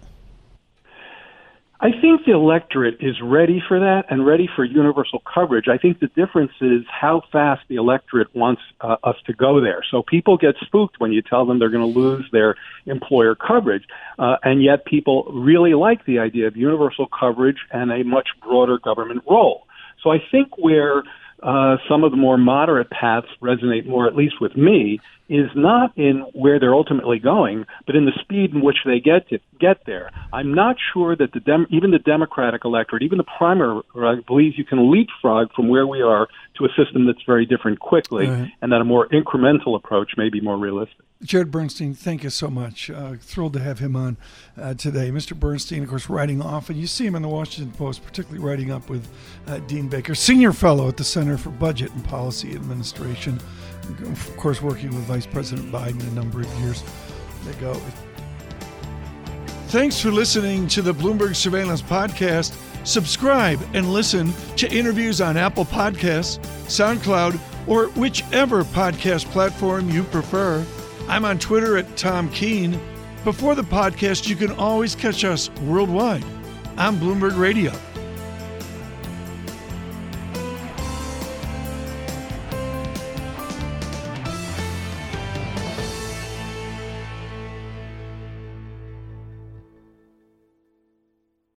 I 1.80 1.92
think 1.92 2.24
the 2.26 2.32
electorate 2.32 2.96
is 2.98 3.14
ready 3.22 3.62
for 3.66 3.78
that 3.78 4.06
and 4.10 4.26
ready 4.26 4.48
for 4.56 4.64
universal 4.64 5.22
coverage. 5.32 5.66
I 5.68 5.78
think 5.78 6.00
the 6.00 6.08
difference 6.08 6.50
is 6.60 6.82
how 6.90 7.22
fast 7.30 7.62
the 7.68 7.76
electorate 7.76 8.34
wants 8.34 8.62
uh, 8.80 8.96
us 9.04 9.14
to 9.26 9.32
go 9.32 9.60
there. 9.60 9.84
So 9.88 10.02
people 10.02 10.36
get 10.36 10.56
spooked 10.60 10.98
when 10.98 11.12
you 11.12 11.22
tell 11.22 11.46
them 11.46 11.60
they're 11.60 11.70
going 11.70 11.92
to 11.92 11.98
lose 11.98 12.26
their 12.32 12.56
employer 12.86 13.36
coverage, 13.36 13.84
uh, 14.18 14.36
and 14.42 14.60
yet 14.60 14.86
people 14.86 15.30
really 15.32 15.74
like 15.74 16.04
the 16.04 16.18
idea 16.18 16.48
of 16.48 16.56
universal 16.56 17.06
coverage 17.06 17.58
and 17.70 17.92
a 17.92 18.02
much 18.02 18.28
broader 18.42 18.78
government 18.78 19.22
role. 19.30 19.64
So 20.02 20.10
I 20.10 20.18
think 20.32 20.58
where 20.58 21.04
uh, 21.44 21.76
some 21.88 22.02
of 22.02 22.10
the 22.10 22.16
more 22.16 22.36
moderate 22.36 22.90
paths 22.90 23.28
resonate 23.40 23.86
more, 23.86 24.08
at 24.08 24.16
least 24.16 24.40
with 24.40 24.56
me, 24.56 25.00
is 25.28 25.50
not 25.54 25.96
in 25.96 26.24
where 26.32 26.58
they're 26.58 26.74
ultimately 26.74 27.18
going, 27.18 27.66
but 27.86 27.94
in 27.94 28.06
the 28.06 28.12
speed 28.20 28.52
in 28.54 28.62
which 28.62 28.78
they 28.84 28.98
get 29.00 29.28
to 29.28 29.38
get 29.60 29.84
there. 29.86 30.10
I'm 30.32 30.54
not 30.54 30.76
sure 30.92 31.14
that 31.16 31.32
the 31.32 31.40
Dem- 31.40 31.66
even 31.70 31.90
the 31.90 31.98
Democratic 31.98 32.64
electorate, 32.64 33.02
even 33.02 33.18
the 33.18 33.24
primary, 33.36 33.82
uh, 33.94 34.16
believes 34.26 34.56
you 34.56 34.64
can 34.64 34.90
leapfrog 34.90 35.52
from 35.54 35.68
where 35.68 35.86
we 35.86 36.00
are 36.00 36.28
to 36.56 36.64
a 36.64 36.68
system 36.68 37.06
that's 37.06 37.22
very 37.26 37.46
different 37.46 37.78
quickly, 37.78 38.26
right. 38.28 38.50
and 38.62 38.72
that 38.72 38.80
a 38.80 38.84
more 38.84 39.08
incremental 39.08 39.76
approach 39.76 40.12
may 40.16 40.28
be 40.28 40.40
more 40.40 40.56
realistic. 40.56 40.96
Jared 41.22 41.50
Bernstein, 41.50 41.94
thank 41.94 42.22
you 42.22 42.30
so 42.30 42.48
much. 42.48 42.90
Uh, 42.90 43.14
thrilled 43.20 43.52
to 43.54 43.58
have 43.58 43.80
him 43.80 43.96
on 43.96 44.16
uh, 44.56 44.74
today. 44.74 45.10
Mr. 45.10 45.36
Bernstein, 45.36 45.82
of 45.82 45.88
course, 45.88 46.08
writing 46.08 46.40
off, 46.40 46.70
and 46.70 46.78
you 46.78 46.86
see 46.86 47.06
him 47.06 47.16
in 47.16 47.22
the 47.22 47.28
Washington 47.28 47.72
Post, 47.76 48.04
particularly 48.04 48.44
writing 48.44 48.70
up 48.70 48.88
with 48.88 49.08
uh, 49.48 49.58
Dean 49.66 49.88
Baker, 49.88 50.14
senior 50.14 50.52
fellow 50.52 50.88
at 50.88 50.96
the 50.96 51.04
Center 51.04 51.36
for 51.36 51.50
Budget 51.50 51.90
and 51.92 52.04
Policy 52.04 52.54
Administration 52.54 53.40
of 53.88 54.36
course, 54.36 54.62
working 54.62 54.88
with 54.90 55.04
Vice 55.04 55.26
President 55.26 55.70
Biden 55.72 56.00
a 56.08 56.14
number 56.14 56.40
of 56.40 56.52
years 56.60 56.82
ago. 57.48 57.74
Thanks 59.68 60.00
for 60.00 60.10
listening 60.10 60.66
to 60.68 60.82
the 60.82 60.94
Bloomberg 60.94 61.36
Surveillance 61.36 61.82
Podcast. 61.82 62.56
Subscribe 62.86 63.60
and 63.74 63.92
listen 63.92 64.32
to 64.56 64.70
interviews 64.70 65.20
on 65.20 65.36
Apple 65.36 65.66
Podcasts, 65.66 66.38
SoundCloud, 66.66 67.38
or 67.66 67.88
whichever 67.88 68.64
podcast 68.64 69.26
platform 69.26 69.90
you 69.90 70.04
prefer. 70.04 70.64
I'm 71.06 71.24
on 71.24 71.38
Twitter 71.38 71.76
at 71.76 71.96
Tom 71.96 72.30
Keene. 72.30 72.80
Before 73.24 73.54
the 73.54 73.62
podcast, 73.62 74.26
you 74.26 74.36
can 74.36 74.52
always 74.52 74.94
catch 74.94 75.24
us 75.24 75.50
worldwide 75.62 76.24
on 76.78 76.96
Bloomberg 76.96 77.38
Radio. 77.38 77.72